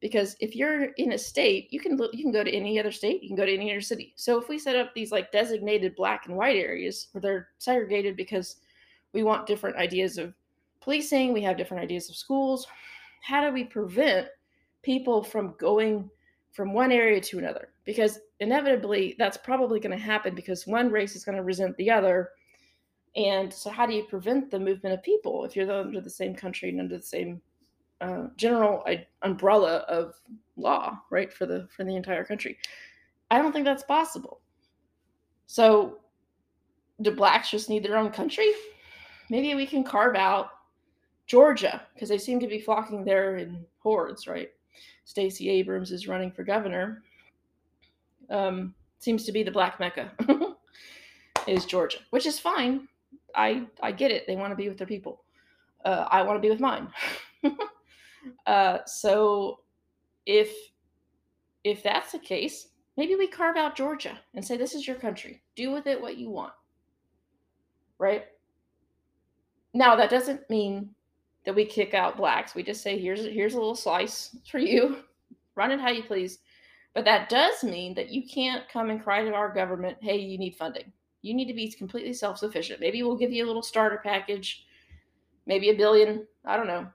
Because 0.00 0.36
if 0.40 0.54
you're 0.54 0.84
in 0.96 1.12
a 1.12 1.18
state, 1.18 1.68
you 1.70 1.80
can 1.80 1.98
you 2.12 2.22
can 2.22 2.32
go 2.32 2.44
to 2.44 2.50
any 2.50 2.78
other 2.78 2.92
state, 2.92 3.22
you 3.22 3.28
can 3.28 3.36
go 3.36 3.46
to 3.46 3.54
any 3.54 3.70
other 3.70 3.80
city. 3.80 4.12
So 4.16 4.38
if 4.38 4.48
we 4.48 4.58
set 4.58 4.76
up 4.76 4.94
these 4.94 5.10
like 5.10 5.32
designated 5.32 5.96
black 5.96 6.26
and 6.26 6.36
white 6.36 6.56
areas 6.56 7.08
where 7.12 7.22
they're 7.22 7.48
segregated 7.58 8.16
because 8.16 8.56
we 9.12 9.22
want 9.22 9.46
different 9.46 9.76
ideas 9.76 10.18
of 10.18 10.34
policing, 10.80 11.32
we 11.32 11.42
have 11.42 11.56
different 11.56 11.82
ideas 11.82 12.08
of 12.10 12.16
schools, 12.16 12.66
how 13.22 13.44
do 13.44 13.52
we 13.52 13.64
prevent 13.64 14.28
people 14.82 15.22
from 15.22 15.54
going 15.58 16.10
from 16.52 16.72
one 16.72 16.92
area 16.92 17.20
to 17.20 17.38
another? 17.38 17.68
Because 17.84 18.20
inevitably 18.40 19.16
that's 19.18 19.36
probably 19.36 19.80
going 19.80 19.96
to 19.96 20.04
happen 20.04 20.34
because 20.34 20.66
one 20.66 20.90
race 20.90 21.16
is 21.16 21.24
going 21.24 21.36
to 21.36 21.42
resent 21.42 21.76
the 21.76 21.90
other 21.90 22.30
and 23.16 23.52
so, 23.52 23.70
how 23.70 23.86
do 23.86 23.94
you 23.94 24.04
prevent 24.04 24.50
the 24.50 24.60
movement 24.60 24.94
of 24.94 25.02
people 25.02 25.44
if 25.44 25.56
you're 25.56 25.70
under 25.72 26.02
the 26.02 26.10
same 26.10 26.34
country 26.34 26.68
and 26.68 26.80
under 26.80 26.98
the 26.98 27.02
same 27.02 27.40
uh, 28.02 28.24
general 28.36 28.84
uh, 28.86 28.96
umbrella 29.22 29.78
of 29.88 30.14
law, 30.56 31.00
right, 31.10 31.32
for 31.32 31.46
the 31.46 31.66
for 31.74 31.82
the 31.82 31.96
entire 31.96 32.24
country? 32.24 32.58
I 33.30 33.38
don't 33.38 33.52
think 33.52 33.64
that's 33.64 33.82
possible. 33.82 34.40
So, 35.46 36.00
do 37.00 37.10
blacks 37.10 37.50
just 37.50 37.70
need 37.70 37.84
their 37.84 37.96
own 37.96 38.10
country? 38.10 38.52
Maybe 39.30 39.54
we 39.54 39.66
can 39.66 39.82
carve 39.82 40.14
out 40.14 40.50
Georgia 41.26 41.86
because 41.94 42.10
they 42.10 42.18
seem 42.18 42.38
to 42.40 42.46
be 42.46 42.60
flocking 42.60 43.02
there 43.02 43.38
in 43.38 43.64
hordes, 43.78 44.26
right? 44.26 44.50
Stacey 45.06 45.48
Abrams 45.48 45.90
is 45.90 46.06
running 46.06 46.30
for 46.30 46.44
governor. 46.44 47.02
Um, 48.28 48.74
seems 48.98 49.24
to 49.24 49.32
be 49.32 49.42
the 49.42 49.50
black 49.50 49.80
mecca 49.80 50.12
is 51.46 51.64
Georgia, 51.64 51.98
which 52.10 52.26
is 52.26 52.38
fine. 52.38 52.88
I 53.36 53.66
I 53.82 53.92
get 53.92 54.10
it. 54.10 54.26
They 54.26 54.36
want 54.36 54.50
to 54.52 54.56
be 54.56 54.68
with 54.68 54.78
their 54.78 54.86
people. 54.86 55.24
Uh, 55.84 56.06
I 56.10 56.22
want 56.22 56.36
to 56.36 56.40
be 56.40 56.50
with 56.50 56.60
mine. 56.60 56.88
uh, 58.46 58.78
so 58.86 59.60
if 60.24 60.52
if 61.64 61.82
that's 61.82 62.12
the 62.12 62.18
case, 62.18 62.68
maybe 62.96 63.14
we 63.14 63.26
carve 63.28 63.56
out 63.56 63.76
Georgia 63.76 64.18
and 64.34 64.44
say 64.44 64.56
this 64.56 64.74
is 64.74 64.86
your 64.86 64.96
country. 64.96 65.42
Do 65.54 65.70
with 65.70 65.86
it 65.86 66.00
what 66.00 66.16
you 66.16 66.30
want. 66.30 66.52
Right? 67.98 68.24
Now 69.74 69.94
that 69.96 70.10
doesn't 70.10 70.48
mean 70.50 70.90
that 71.44 71.54
we 71.54 71.64
kick 71.64 71.94
out 71.94 72.16
blacks. 72.16 72.54
We 72.54 72.62
just 72.62 72.82
say 72.82 72.98
here's 72.98 73.24
here's 73.24 73.54
a 73.54 73.58
little 73.58 73.76
slice 73.76 74.36
for 74.50 74.58
you. 74.58 74.98
Run 75.54 75.70
it 75.70 75.80
how 75.80 75.90
you 75.90 76.02
please. 76.02 76.38
But 76.94 77.04
that 77.04 77.28
does 77.28 77.62
mean 77.62 77.92
that 77.94 78.10
you 78.10 78.26
can't 78.26 78.66
come 78.70 78.88
and 78.88 79.02
cry 79.02 79.22
to 79.22 79.34
our 79.34 79.52
government, 79.52 79.98
hey, 80.00 80.16
you 80.16 80.38
need 80.38 80.56
funding. 80.56 80.90
You 81.26 81.34
need 81.34 81.48
to 81.48 81.54
be 81.54 81.70
completely 81.70 82.12
self 82.12 82.38
sufficient. 82.38 82.80
Maybe 82.80 83.02
we'll 83.02 83.16
give 83.16 83.32
you 83.32 83.44
a 83.44 83.48
little 83.48 83.62
starter 83.62 84.00
package, 84.02 84.64
maybe 85.46 85.70
a 85.70 85.74
billion, 85.74 86.26
I 86.44 86.56
don't 86.56 86.66
know, 86.66 86.86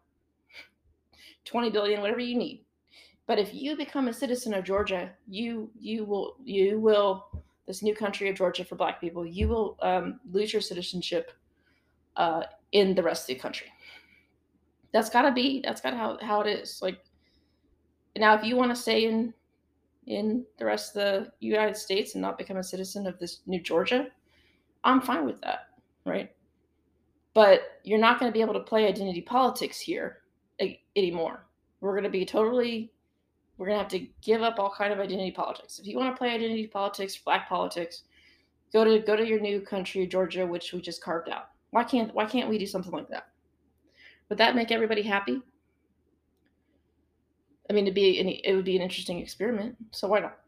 20 1.45 1.69
billion, 1.69 2.01
whatever 2.01 2.19
you 2.19 2.37
need. 2.37 2.65
But 3.27 3.39
if 3.39 3.53
you 3.53 3.75
become 3.75 4.07
a 4.07 4.13
citizen 4.13 4.53
of 4.53 4.63
Georgia, 4.63 5.11
you 5.27 5.69
you 5.79 6.05
will 6.05 6.37
you 6.43 6.79
will 6.79 7.43
this 7.67 7.81
new 7.81 7.95
country 7.95 8.29
of 8.29 8.35
Georgia 8.35 8.65
for 8.65 8.75
Black 8.75 8.99
people, 8.99 9.25
you 9.25 9.47
will 9.47 9.77
um, 9.81 10.19
lose 10.31 10.51
your 10.51 10.61
citizenship 10.61 11.31
uh, 12.17 12.43
in 12.71 12.95
the 12.95 13.03
rest 13.03 13.23
of 13.23 13.35
the 13.35 13.41
country. 13.41 13.67
That's 14.91 15.09
gotta 15.09 15.31
be. 15.31 15.61
That's 15.63 15.79
gotta 15.79 15.95
how 15.95 16.17
how 16.21 16.41
it 16.41 16.47
is. 16.47 16.81
Like 16.81 16.99
now, 18.17 18.33
if 18.35 18.43
you 18.43 18.55
want 18.57 18.71
to 18.71 18.81
stay 18.81 19.05
in 19.05 19.33
in 20.07 20.45
the 20.57 20.65
rest 20.65 20.97
of 20.97 21.25
the 21.25 21.31
United 21.39 21.77
States 21.77 22.15
and 22.15 22.21
not 22.21 22.37
become 22.37 22.57
a 22.57 22.63
citizen 22.63 23.07
of 23.07 23.19
this 23.19 23.41
new 23.45 23.61
Georgia, 23.61 24.07
I'm 24.83 25.01
fine 25.01 25.25
with 25.25 25.41
that, 25.41 25.67
right? 26.05 26.31
But 27.33 27.79
you're 27.83 27.99
not 27.99 28.19
going 28.19 28.31
to 28.31 28.33
be 28.33 28.41
able 28.41 28.53
to 28.55 28.59
play 28.61 28.87
identity 28.87 29.21
politics 29.21 29.79
here 29.79 30.19
anymore. 30.95 31.45
We're 31.79 31.93
going 31.93 32.03
to 32.03 32.09
be 32.09 32.25
totally 32.25 32.91
we're 33.57 33.67
going 33.67 33.77
to 33.77 33.83
have 33.83 33.91
to 33.91 34.07
give 34.23 34.41
up 34.41 34.57
all 34.57 34.73
kind 34.75 34.91
of 34.91 34.99
identity 34.99 35.29
politics. 35.29 35.77
If 35.77 35.85
you 35.85 35.95
want 35.95 36.11
to 36.11 36.17
play 36.17 36.31
identity 36.31 36.65
politics, 36.65 37.15
black 37.15 37.47
politics, 37.47 38.03
go 38.73 38.83
to 38.83 38.97
go 38.99 39.15
to 39.15 39.23
your 39.23 39.39
new 39.39 39.61
country, 39.61 40.07
Georgia, 40.07 40.47
which 40.47 40.73
we 40.73 40.81
just 40.81 41.03
carved 41.03 41.29
out. 41.29 41.49
Why 41.69 41.83
can't 41.83 42.11
why 42.15 42.25
can't 42.25 42.49
we 42.49 42.57
do 42.57 42.65
something 42.65 42.91
like 42.91 43.07
that? 43.09 43.27
Would 44.29 44.39
that 44.39 44.55
make 44.55 44.71
everybody 44.71 45.03
happy? 45.03 45.41
I 47.69 47.73
mean, 47.73 47.85
to 47.85 47.91
be 47.91 48.19
an, 48.19 48.29
it 48.29 48.55
would 48.55 48.65
be 48.65 48.75
an 48.75 48.81
interesting 48.81 49.19
experiment. 49.19 49.75
So 49.91 50.07
why 50.07 50.21
not? 50.21 50.39